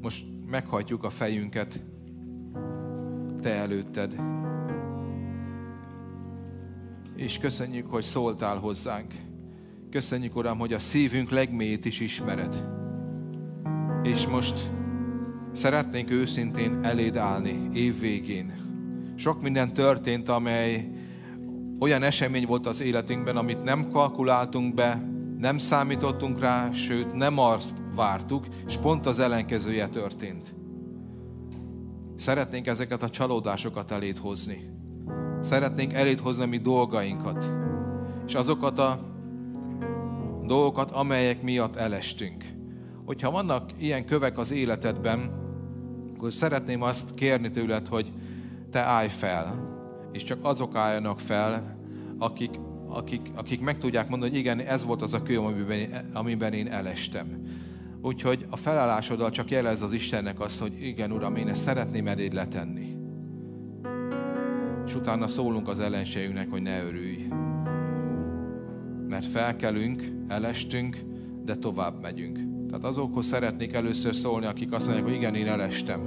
[0.01, 1.83] most meghajtjuk a fejünket
[3.41, 4.15] Te előtted,
[7.15, 9.13] és köszönjük, hogy szóltál hozzánk.
[9.89, 12.67] Köszönjük, Uram, hogy a szívünk legmélyét is ismered.
[14.03, 14.71] És most
[15.51, 18.53] szeretnénk őszintén eléd állni év végén.
[19.15, 20.89] Sok minden történt, amely
[21.79, 25.03] olyan esemény volt az életünkben, amit nem kalkuláltunk be,
[25.37, 30.53] nem számítottunk rá, sőt nem azt vártuk, és pont az ellenkezője történt.
[32.15, 34.69] Szeretnénk ezeket a csalódásokat eléd hozni.
[35.41, 37.51] Szeretnénk eléd hozni a mi dolgainkat.
[38.27, 38.99] És azokat a
[40.45, 42.43] dolgokat, amelyek miatt elestünk.
[43.09, 45.31] Hogyha vannak ilyen kövek az életedben,
[46.15, 48.11] akkor szeretném azt kérni tőled, hogy
[48.71, 49.67] te állj fel,
[50.11, 51.77] és csak azok álljanak fel,
[52.17, 56.53] akik, akik, akik meg tudják mondani, hogy igen, ez volt az a kő, amiben, amiben
[56.53, 57.35] én elestem.
[58.01, 62.33] Úgyhogy a felállásoddal csak jelez az Istennek azt, hogy igen, Uram, én ezt szeretném eléd
[62.33, 62.97] letenni
[64.85, 67.27] és utána szólunk az ellenségünknek, hogy ne örülj.
[69.07, 70.97] Mert felkelünk, elestünk,
[71.45, 72.48] de tovább megyünk.
[72.69, 76.01] Tehát azokhoz szeretnék először szólni, akik azt mondják, hogy igen, én elestem.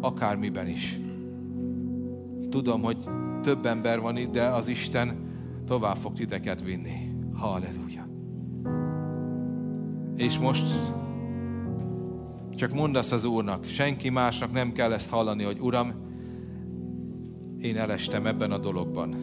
[0.00, 1.00] Akármiben is.
[2.48, 2.96] Tudom, hogy
[3.42, 5.16] több ember van itt, de az Isten
[5.66, 7.12] tovább fog titeket vinni.
[7.34, 8.08] Halleluja.
[10.16, 10.66] És most
[12.54, 15.92] csak mondasz az Úrnak, senki másnak nem kell ezt hallani, hogy Uram,
[17.58, 19.14] én elestem ebben a dologban.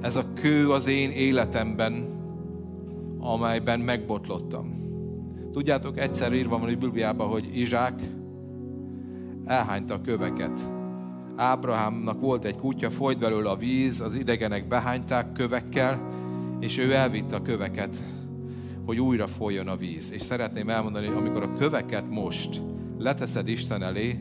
[0.00, 2.16] Ez a kő az én életemben,
[3.18, 4.87] amelyben megbotlottam.
[5.52, 8.02] Tudjátok, egyszer írva van a Bibliában, hogy Izsák
[9.44, 10.68] elhányta a köveket.
[11.36, 16.08] Ábrahámnak volt egy kutya, folyt belőle a víz, az idegenek behányták kövekkel,
[16.60, 18.02] és ő elvitte a köveket,
[18.86, 20.12] hogy újra folyjon a víz.
[20.12, 22.62] És szeretném elmondani, amikor a köveket most
[22.98, 24.18] leteszed Isten elé,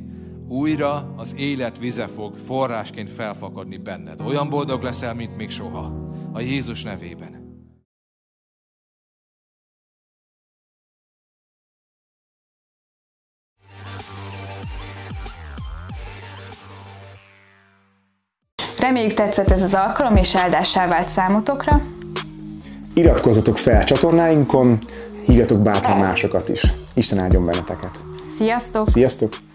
[0.48, 4.22] újra az élet vize fog forrásként felfakadni benned.
[4.22, 6.04] Olyan boldog leszel, mint még soha.
[6.32, 7.47] A Jézus nevében.
[18.80, 21.82] Reméljük tetszett ez az alkalom, és áldássá vált számotokra.
[22.94, 24.80] Iratkozzatok fel csatornáinkon,
[25.26, 26.74] hívjatok bátran másokat is.
[26.94, 27.92] Isten áldjon benneteket.
[28.38, 28.90] Sziasztok!
[28.90, 29.47] Sziasztok!